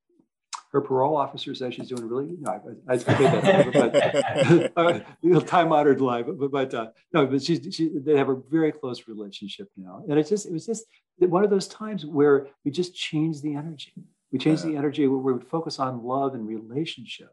her 0.76 0.82
parole 0.82 1.16
officer 1.16 1.56
says 1.56 1.74
she's 1.74 1.88
doing 1.88 2.06
really. 2.06 2.36
No, 2.38 2.52
I, 2.52 2.94
I 2.94 2.98
that. 2.98 4.74
But, 4.76 4.78
uh, 4.78 5.00
you 5.22 5.30
know, 5.30 5.40
time 5.40 5.72
honored 5.72 6.02
lie, 6.02 6.22
but, 6.22 6.38
but, 6.38 6.52
but 6.52 6.74
uh, 6.74 6.88
no, 7.14 7.26
but 7.26 7.42
she's 7.42 7.74
she, 7.74 7.92
they 7.96 8.18
have 8.18 8.28
a 8.28 8.36
very 8.36 8.74
close 8.74 9.08
relationship 9.08 9.70
now, 9.78 10.04
and 10.10 10.20
it's 10.20 10.30
just 10.30 10.46
it 10.46 10.52
was 10.52 10.66
just 10.66 10.84
one 11.20 11.46
of 11.46 11.50
those 11.50 11.70
times 11.70 12.06
where 12.06 12.48
we 12.66 12.72
just 12.72 12.94
changed 12.94 13.42
the 13.42 13.56
energy. 13.56 13.94
We 14.34 14.38
changed 14.38 14.66
the 14.66 14.76
energy 14.76 15.08
where 15.08 15.18
we 15.18 15.32
would 15.32 15.48
focus 15.48 15.80
on 15.80 16.04
love 16.04 16.34
and 16.34 16.46
relationship, 16.46 17.30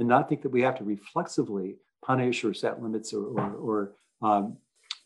and 0.00 0.08
not 0.08 0.28
think 0.28 0.42
that 0.42 0.48
we 0.48 0.62
have 0.62 0.76
to 0.78 0.84
reflexively 0.84 1.76
punish 2.04 2.42
or 2.42 2.52
set 2.54 2.82
limits 2.82 3.14
or 3.14 3.24
or, 3.38 3.52
or 3.54 3.92
um, 4.28 4.56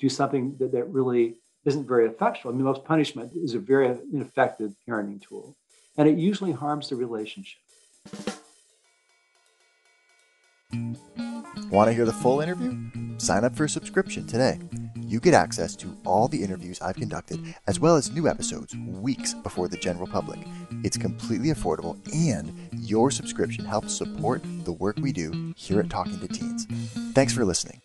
do 0.00 0.08
something 0.08 0.56
that, 0.58 0.72
that 0.72 0.84
really 0.88 1.34
isn't 1.66 1.86
very 1.86 2.06
effectual. 2.06 2.50
I 2.50 2.54
mean, 2.54 2.64
most 2.64 2.82
punishment 2.86 3.32
is 3.36 3.52
a 3.52 3.58
very 3.58 3.94
ineffective 4.10 4.72
parenting 4.88 5.20
tool, 5.20 5.54
and 5.98 6.08
it 6.08 6.16
usually 6.16 6.52
harms 6.52 6.88
the 6.88 6.96
relationship. 6.96 7.60
Want 11.70 11.88
to 11.88 11.92
hear 11.92 12.04
the 12.04 12.12
full 12.12 12.40
interview? 12.40 12.78
Sign 13.18 13.44
up 13.44 13.56
for 13.56 13.64
a 13.64 13.68
subscription 13.68 14.26
today. 14.26 14.58
You 14.96 15.20
get 15.20 15.34
access 15.34 15.76
to 15.76 15.96
all 16.04 16.28
the 16.28 16.42
interviews 16.42 16.80
I've 16.80 16.96
conducted, 16.96 17.54
as 17.66 17.78
well 17.80 17.96
as 17.96 18.10
new 18.10 18.28
episodes 18.28 18.74
weeks 18.76 19.34
before 19.34 19.68
the 19.68 19.76
general 19.76 20.06
public. 20.06 20.38
It's 20.82 20.96
completely 20.96 21.48
affordable, 21.48 21.96
and 22.14 22.68
your 22.72 23.10
subscription 23.10 23.64
helps 23.64 23.94
support 23.94 24.42
the 24.64 24.72
work 24.72 24.96
we 24.96 25.12
do 25.12 25.52
here 25.56 25.80
at 25.80 25.90
Talking 25.90 26.20
to 26.20 26.28
Teens. 26.28 26.66
Thanks 27.12 27.32
for 27.32 27.44
listening. 27.44 27.83